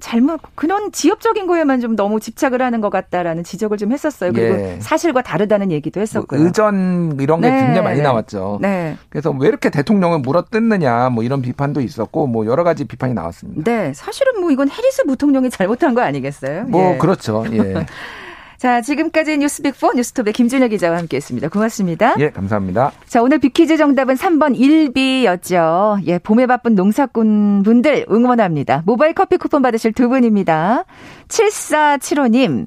잘못 0.00 0.40
그런 0.54 0.92
지역적인 0.92 1.46
거에만 1.46 1.80
좀 1.80 1.96
너무 1.96 2.20
집착을 2.20 2.62
하는 2.62 2.80
것 2.80 2.90
같다라는 2.90 3.42
지적을 3.42 3.78
좀 3.78 3.92
했었어요. 3.92 4.32
그리고 4.32 4.54
예. 4.54 4.78
사실과 4.80 5.22
다르다는 5.22 5.72
얘기도 5.72 6.00
했었고요. 6.00 6.38
뭐 6.38 6.46
의전 6.46 7.16
이런 7.20 7.40
게 7.40 7.50
네. 7.50 7.56
굉장히 7.56 7.82
많이 7.82 8.00
나왔죠. 8.00 8.58
네. 8.60 8.96
그래서 9.08 9.30
왜 9.30 9.48
이렇게 9.48 9.70
대통령을 9.70 10.20
물어뜯느냐 10.20 11.08
뭐 11.10 11.24
이런 11.24 11.42
비판도 11.42 11.80
있었고 11.80 12.28
뭐 12.28 12.46
여러 12.46 12.62
가지 12.62 12.84
비판이 12.84 13.14
나왔습니다. 13.14 13.70
네, 13.70 13.92
사실은 13.92 14.40
뭐 14.40 14.50
이건 14.52 14.68
해리스 14.68 15.04
부통령이 15.04 15.50
잘못한 15.50 15.94
거 15.94 16.02
아니겠어요? 16.02 16.64
뭐 16.64 16.94
예. 16.94 16.98
그렇죠. 16.98 17.44
예. 17.52 17.86
자, 18.58 18.80
지금까지 18.80 19.38
뉴스 19.38 19.62
빅4 19.62 19.94
뉴스톱의 19.94 20.32
김준혁 20.32 20.70
기자와 20.70 20.98
함께했습니다. 20.98 21.48
고맙습니다. 21.48 22.16
예, 22.18 22.30
감사합니다. 22.30 22.90
자, 23.06 23.22
오늘 23.22 23.38
빅퀴즈 23.38 23.76
정답은 23.76 24.16
3번 24.16 24.58
1비였죠. 24.58 26.00
예, 26.06 26.18
봄에 26.18 26.46
바쁜 26.46 26.74
농사꾼 26.74 27.62
분들 27.62 28.06
응원합니다. 28.10 28.82
모바일 28.84 29.14
커피 29.14 29.36
쿠폰 29.36 29.62
받으실 29.62 29.92
두 29.92 30.08
분입니다. 30.08 30.84
7475님, 31.28 32.66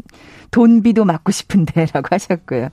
돈비도 0.52 1.04
맞고 1.04 1.34
싶은데 1.34 1.86
라고 1.94 2.08
하셨고요. 2.10 2.70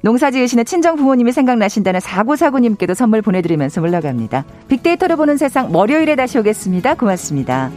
농사 0.00 0.30
지으시는 0.30 0.64
친정 0.64 0.96
부모님이 0.96 1.32
생각나신다는 1.32 2.00
4949님께도 2.00 2.94
선물 2.94 3.20
보내드리면서 3.20 3.82
물러갑니다. 3.82 4.46
빅데이터를 4.68 5.16
보는 5.16 5.36
세상 5.36 5.74
월요일에 5.74 6.16
다시 6.16 6.38
오겠습니다. 6.38 6.94
고맙습니다. 6.94 7.70